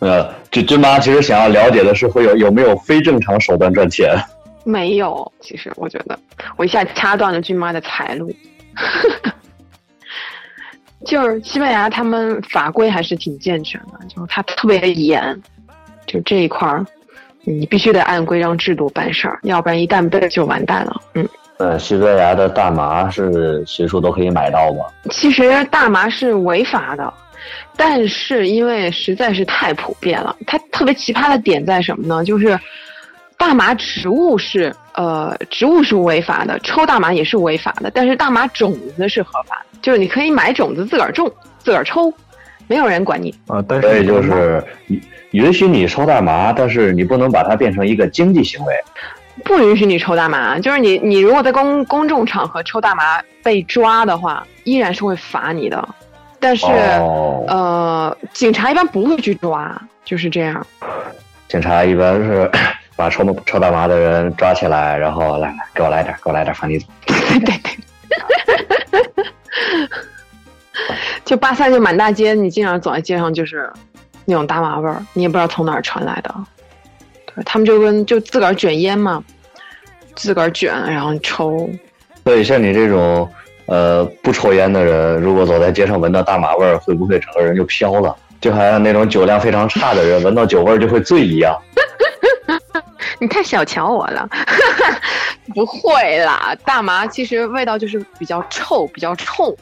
[0.00, 4.14] 呃，军军妈其实想要了解的是，会有有没有非正常手段赚钱？
[4.64, 6.18] 没有，其实我觉得，
[6.56, 8.30] 我一下掐断了军妈的财路。
[11.06, 15.40] 就是西班牙，他们法规还是挺健全的，就是他特别严，
[16.06, 16.84] 就这一块儿，
[17.44, 21.00] 你必须得按规章制度办事儿，要不然一旦被就完蛋了。
[21.14, 24.86] 嗯，呃，西班牙的大麻是随处都可以买到吗？
[25.10, 27.12] 其实大麻是违法的，
[27.76, 32.24] 但是因为实在是太普遍了，它特别奇葩的点在什么呢？
[32.24, 32.58] 就是
[33.38, 42.12] 大麻植物是呃植物是违法的，抽大麻也是违法的，但是大麻种子是合法的，就是你可以买种子自个儿种，自个儿抽，
[42.66, 43.64] 没有人管你啊。
[43.66, 44.62] 但是就是
[45.30, 48.74] 允许你抽大麻，但是你不能把它变成一个经济行为。
[49.44, 55.88] 不允许你抽大麻，就是你你如果在公公众场合抽大麻被抓的话，依然是会罚你的。
[56.40, 60.66] 但是呃，警察一般不会去抓，就是这样。
[61.46, 62.50] 警察一般是
[62.98, 66.86] 把抽抽大麻的人抓起来，然后来来给我来点，给我来点，放你走。
[67.06, 67.78] 对对对。
[71.24, 73.70] 就巴塞就满大街，你经常走在街上就是
[74.24, 76.34] 那种大麻味儿，你也不知道从哪儿传来的。
[77.46, 79.22] 他们就跟就自个儿卷烟嘛，
[80.16, 81.70] 自个儿卷，然后抽。
[82.24, 83.30] 所以像你这种
[83.66, 88.16] 呃不抽烟的人，如果走在街上闻到大麻味儿，会不会整个人就飘了？
[88.40, 91.56] 就好像那种酒量非常差的人闻到酒味儿就会醉一样。
[93.20, 94.28] 你太小瞧我了，
[95.54, 99.56] 不会啦，大麻其实味道就是比较臭，比较冲，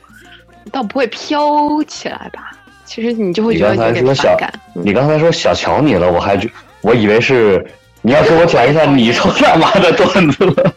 [0.71, 2.51] 倒不会飘起来吧？
[2.85, 4.53] 其实你就会觉得有点反感。
[4.75, 6.49] 你刚才说小瞧你了，我还觉。
[6.83, 7.67] 我以为是
[8.03, 10.73] 你要给我讲一下你抽大麻的段子了。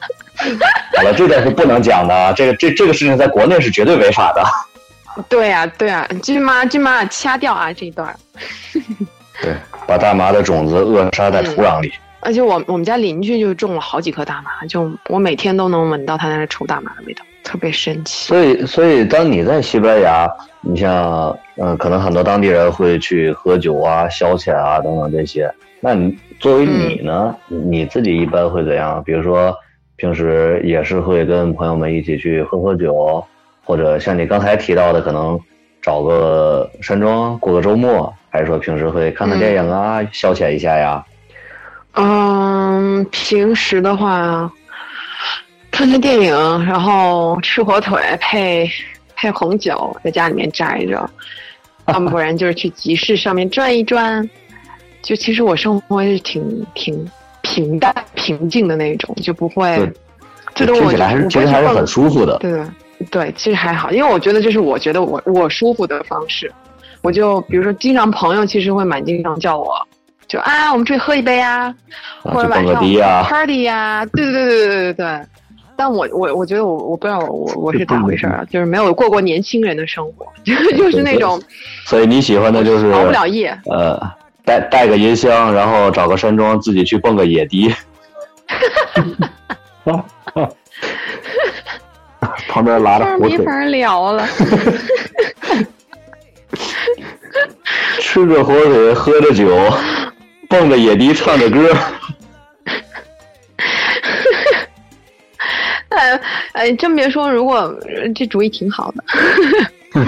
[0.95, 4.43] 好了，这段是不能讲的，这个这这个事情在国内是绝对违法的。
[5.27, 8.15] 对呀对呀，金妈金妈掐掉啊这一段。
[9.43, 9.53] 对，
[9.85, 11.93] 把大麻的种子扼杀在土壤里。
[12.21, 18.27] 而且我我们家邻居就种了好几棵大麻，就我每天都能闻到他那抽大麻的味道，特别神奇。
[18.27, 20.29] 所以所以当你在西班牙，
[20.61, 25.49] 你像嗯，可能很多当地人会去喝酒啊、消遣啊等等这些。
[25.79, 27.33] 那你作为你呢？
[27.47, 29.01] 你自己一般会怎样？
[29.05, 29.55] 比如说，
[29.95, 33.23] 平时也是会跟朋友们一起去喝喝酒，
[33.63, 35.39] 或者像你刚才提到的，可能
[35.81, 41.01] 找个山庄过个周末，还是说平时会看看电影啊，消遣一下呀？
[41.93, 44.51] 嗯，平时的话，
[45.71, 48.69] 看看电影，然后吃火腿配
[49.15, 51.09] 配红酒，在家里面宅着，
[51.87, 54.29] 要不然就是去集市上面转一转。
[55.01, 57.09] 就其实我生活是挺挺
[57.41, 59.91] 平淡平静的那种，就不会，
[60.53, 62.37] 这听起来还是其实还是很舒服的。
[62.39, 62.65] 对对
[63.09, 66.51] 对，其实还好，因为我觉得这是我觉得我我舒服的方式。
[67.01, 69.73] 我就比如说，经常朋友其实会蛮经常叫我，
[70.29, 71.73] 就啊，我们出去喝一杯啊，
[72.21, 72.79] 或者晚上、啊、
[73.27, 75.21] party 呀、啊，对对对对对对对。
[75.75, 81.41] 但我我我觉得我我不知道我我是咋回事啊， 就是没有过过年轻人的生活， 就是那种。
[81.85, 83.57] 所以你喜欢的就是熬不了夜。
[83.71, 83.99] 呃，
[84.45, 87.73] 带带个音箱，然后找个山庄自己去蹦个野迪。
[92.49, 93.37] 旁边拉着火腿。
[93.37, 94.27] 没法聊了。
[98.01, 99.47] 吃着火腿，喝着酒。
[100.49, 101.71] 蹦着野迪，唱着歌。
[105.89, 106.19] 哎
[106.53, 107.73] 哎，真别说，如果
[108.15, 109.03] 这主意挺好的。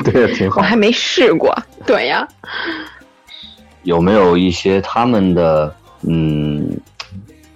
[0.12, 0.62] 对，挺好。
[0.62, 1.56] 我还没试过。
[1.86, 2.28] 对呀。
[3.84, 5.74] 有没有一些他们的
[6.08, 6.70] 嗯，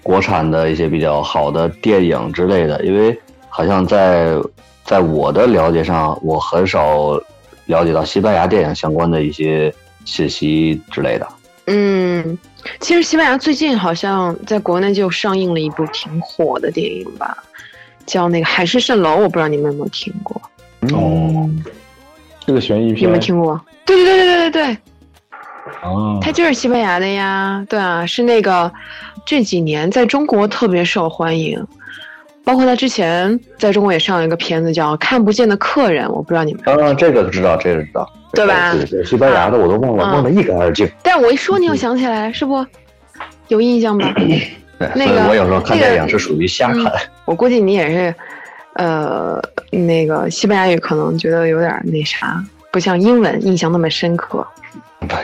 [0.03, 2.83] 国产的一些比较好的电影之类的？
[2.85, 4.35] 因为好像在
[4.83, 7.19] 在我的了解上，我很少
[7.65, 11.27] 了解到西班牙电影相关的一些信息之类的。
[11.67, 12.37] 嗯，
[12.79, 17.37] 其实西班牙最近好像在国内就上映了一部挺火的电影吧，
[18.05, 20.41] 叫那个《海市蜃楼》，我不知道你们有没有听过。
[20.93, 21.49] 哦，
[22.45, 23.59] 这个悬疑片有没有听过？
[23.85, 24.77] 对对对对对对对。
[25.81, 28.71] 哦，他就是西班牙的呀，对啊，是那个
[29.25, 31.63] 这几年在中国特别受欢迎，
[32.43, 38.73] 包括他之前在中国也上了一个片子叫《看不见的客人》，我不知道你们啊，这个知道，这个知道，对吧？
[38.73, 40.87] 对对，西班牙的我都忘了，忘得一干二净。
[41.01, 42.63] 但我一说你又想起来，是不？
[43.47, 44.13] 有印象吧？
[44.93, 46.91] 那个我有时候看电影是属于瞎看。
[47.25, 48.13] 我估计你也是，
[48.73, 49.41] 呃，
[49.71, 54.45] 那个西班牙语可能觉得有点那啥，不像英文印象那么深刻。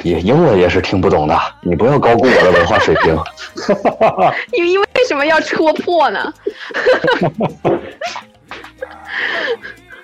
[0.03, 3.17] 也英文也是听不懂的，你不要高估我的文化水平。
[4.53, 6.31] 你你为什么要戳破呢？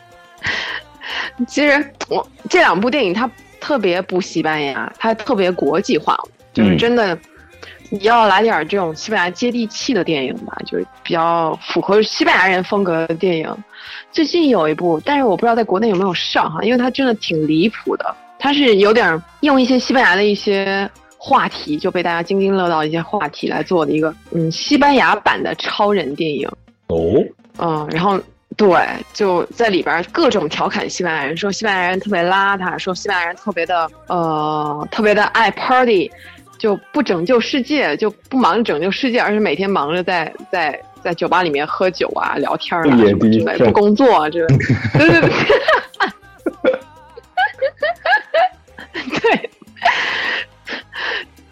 [1.46, 3.30] 其实我这两部电影它
[3.60, 6.16] 特别不西班牙，它特别国际化，
[6.52, 7.18] 就是真的
[7.90, 13.56] 你要来点这种西班牙接地气的电影吧，就是比较符合西班牙人风格的电影。
[14.10, 18.14] 最近有一部，但是我不知道在国内有没有上哈，因为它真的挺离谱的。
[18.38, 26.48] 它是有点用一些西班牙的一些话题，就被大家津津乐道的一些话题来做的一个，嗯，西班牙版的超人电影，
[26.88, 27.22] 哦，
[27.58, 28.20] 嗯，然后
[28.56, 28.74] 对，
[29.12, 36.10] 就在里边各种调侃西班牙人，说西班牙人特别邋遢，说西班牙人特别的呃特别的爱 party，
[36.58, 44.58] 就不拯救世界，就不忙着拯救世界，而是每天忙着在在在酒吧里面喝酒啊、聊天啊什么之类，不工作啊，这对
[45.10, 45.30] 对对。
[49.20, 49.50] 对，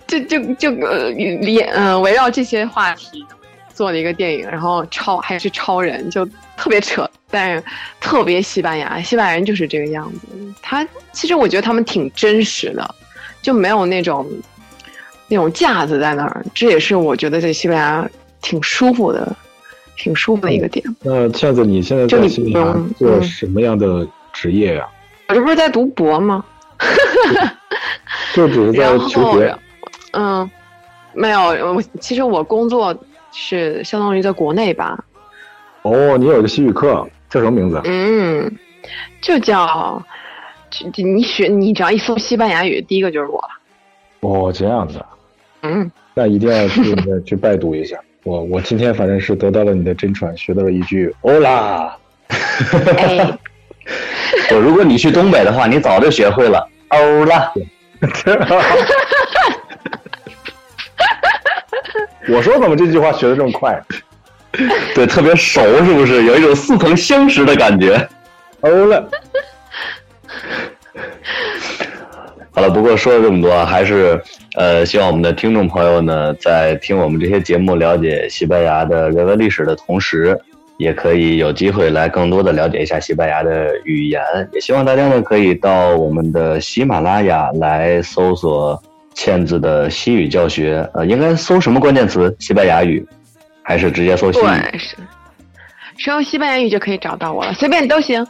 [0.27, 3.25] 就就就呃，连嗯围绕这些话题
[3.73, 6.27] 做了一个电影，然后超还是超人，就
[6.57, 7.63] 特别扯，但是
[8.01, 10.21] 特别西班牙，西班牙人就是这个样子。
[10.63, 12.95] 他其实我觉得他们挺真实的，
[13.43, 14.27] 就没有那种
[15.29, 16.45] 那种架子在那儿。
[16.55, 18.09] 这也是我觉得在西班牙
[18.41, 19.37] 挺舒服的，
[19.97, 20.85] 挺舒服的一个点。
[21.03, 24.87] 那倩子，你现在在西班牙做什么样的职业呀？
[25.29, 26.45] 我这不是在读博吗？
[28.35, 29.57] 就只是在求学，
[30.13, 30.49] 嗯，
[31.15, 31.41] 没有，
[31.75, 32.95] 我其实我工作
[33.33, 35.03] 是相当于在国内吧。
[35.85, 37.81] 哦，你有一个西语课，叫什么名字？
[37.85, 38.53] 嗯，
[39.21, 40.03] 就叫，
[40.97, 43.45] 你学你只要一搜西班牙语，第一个就是我。
[44.21, 45.05] 哦，这样子。
[45.63, 45.91] 嗯。
[46.15, 47.99] 那一定要去去拜读一下。
[48.23, 51.97] 我我今天反正是得到了你的真传，学到了一句欧啦。
[52.97, 53.39] 哎。
[54.51, 57.53] 我如果你去东北的话，你早就学会了欧了。
[62.31, 63.79] 我说怎么这句话学的这么快？
[64.95, 66.25] 对，特别熟，是不是？
[66.25, 68.09] 有一种似曾相识的感觉。
[68.61, 69.09] 欧了。
[72.53, 74.21] 好了，不过说了这么多，还是
[74.57, 80.39] 呃，希望我们的听众朋友呢，在听我们这些节目、了解西班牙的人文历史的同时。
[80.77, 84.21] 也可以有机会来更多的了解一下西班牙的语言，
[84.53, 88.83] 也希望大家呢可以到我们的喜马拉雅来搜索
[89.15, 90.85] 倩子的西语教学。
[90.93, 92.35] 呃，应该搜什么关键词？
[92.41, 93.07] 西班牙语，
[93.65, 94.43] 还是直接搜西语？
[94.43, 94.97] 对，是，
[95.99, 98.25] 搜西班牙语就可以找到我了，随便都行。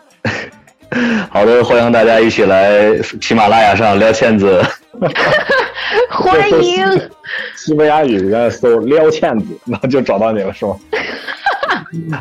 [1.29, 4.63] 好的，欢迎大家一起来喜马拉雅上撩倩子。
[6.09, 6.87] 欢迎。
[7.57, 10.77] 西班牙语在搜撩倩子，那就找到你了，是吗？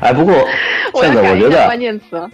[0.02, 0.34] 哎，不过
[0.96, 2.28] 倩子我觉得，关键词，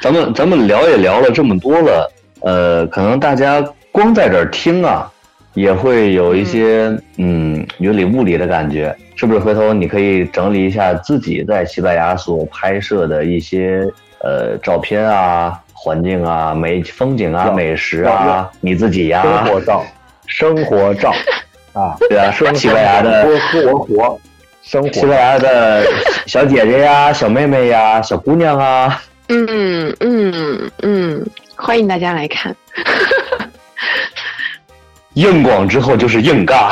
[0.00, 2.12] 咱们咱们聊也聊了这么多了，
[2.42, 3.60] 呃，可能大家
[3.90, 5.10] 光在这儿听啊，
[5.56, 7.66] 也会有一些嗯。
[7.78, 9.40] 云里雾里的感觉，是不是？
[9.40, 13.86] 回头你可以整理一下自己在西班牙所拍摄的一些
[14.20, 19.84] 呃照片啊、环境啊、美风景啊、美食啊，你自己呀，生活照，
[20.26, 21.12] 生活照。
[21.72, 24.20] 啊，对啊，西班牙的活活。
[24.62, 25.84] 生活，西班牙的
[26.26, 31.26] 小姐姐呀，小妹妹呀，小姑娘啊，嗯嗯嗯，
[31.56, 32.54] 欢迎大家来看。
[35.16, 36.70] 硬广之后就是硬尬。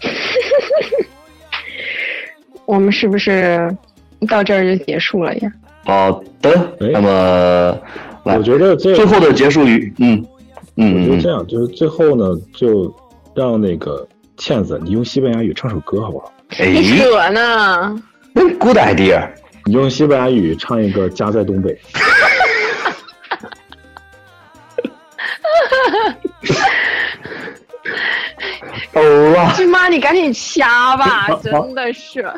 [2.64, 3.74] 我们是不是
[4.28, 5.50] 到这儿就结束了呀？
[5.84, 7.80] 好的，那么
[8.24, 10.22] 我觉得最后的结束语，嗯
[10.76, 12.94] 嗯，我觉得这样，就是最后呢，就
[13.34, 14.06] 让那个
[14.36, 16.30] 倩子，你用西班牙语唱首歌好不好？
[16.58, 18.02] 你扯呢
[18.34, 19.30] ？Good idea！
[19.64, 21.72] 你用西班牙语唱一个《家在东北》。
[28.94, 29.52] 欧啊！
[29.56, 31.28] 金妈，你赶紧掐吧！
[31.42, 32.22] 真的是。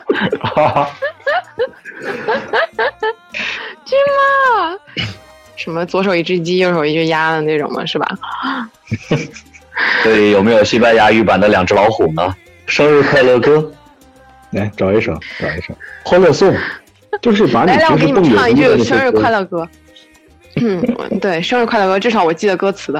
[3.84, 4.76] 金妈，
[5.56, 7.84] 什么左手一只鸡，右手一只鸭的那种吗？
[7.86, 8.06] 是吧？
[10.02, 12.34] 所以有没有西班牙语版的两只老虎呢？
[12.66, 13.72] 生日快乐歌。
[14.50, 15.72] 来找一首，找一首
[16.02, 16.52] 《欢乐颂》，
[17.22, 19.68] 就是把你来来，我给你们唱一句生日快乐歌。
[20.56, 20.82] 嗯，
[21.20, 22.98] 对，生日快乐歌，至少我记得歌词的。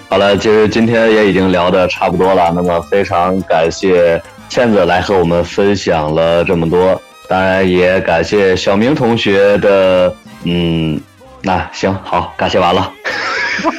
[0.10, 2.52] 好了，其实今天也已经聊的差不多了。
[2.54, 7.00] 那么非常感谢倩子来和我们分享了这么多，
[7.30, 10.12] 当然也感谢小明同学的，
[10.46, 11.00] 嗯，
[11.44, 12.92] 那行好，感谢完了。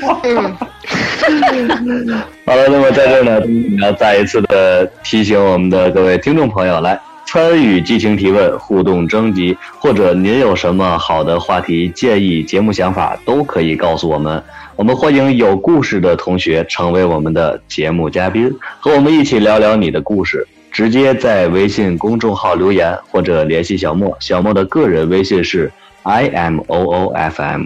[2.47, 3.41] 好了，那么在这儿呢，
[3.81, 6.97] 要再一次的提醒我们的各位听众朋友来
[7.27, 14.41] 参与激情提问、互动征集，或者您有什么好的话题建议、节目想法，都可以告诉我们。
[14.77, 18.49] 我们欢迎有故事的同学成为我们的节目嘉宾，
[18.79, 20.47] 和我们一起聊聊你的故事。
[20.71, 25.71] 直接在微信公众号留言，或者联系小莫，小莫的个人微信是
[26.03, 27.65] i m o o f m。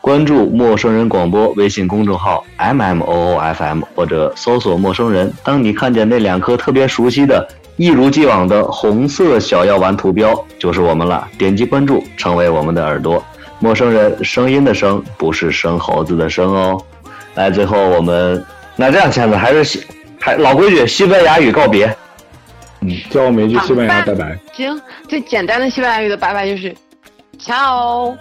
[0.00, 5.32] 关注陌生人广播微信公众号 m m o o f m，或者搜索陌生人。
[5.44, 7.46] 当你看见那两颗特别熟悉的、
[7.76, 11.28] 一如既往的红色小药丸图标，就是我们了。
[11.36, 13.22] 点击关注，成为我们的耳朵。
[13.60, 16.80] 陌生人，声音的声，不是生猴子的生哦。
[17.34, 18.42] 来，最后我们
[18.76, 19.82] 那这样，签子还是西，
[20.20, 21.94] 还老规矩，西班牙语告别。
[22.80, 24.38] 嗯，教我们一句西班牙拜拜。
[24.52, 26.74] 行，最简单的西班牙语的拜拜就是
[27.38, 28.16] ciao。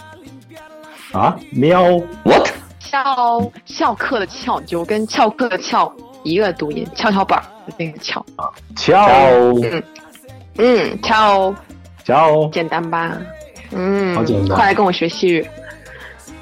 [1.13, 1.83] 啊，喵
[2.23, 2.49] ，what？
[2.79, 5.93] 翘翘课的翘就跟翘课的翘
[6.23, 9.07] 一个读音，跷跷板的那个翘啊，翘，
[9.63, 9.83] 嗯
[10.57, 11.53] 嗯，翘，
[12.03, 13.17] 翘，简单吧？
[13.71, 15.45] 嗯，好简单，快来跟我学西语。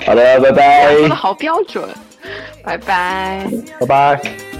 [0.06, 0.94] 好的，拜拜。
[0.94, 1.86] 说的好标准，
[2.66, 3.48] 拜拜，
[3.78, 4.55] 拜拜。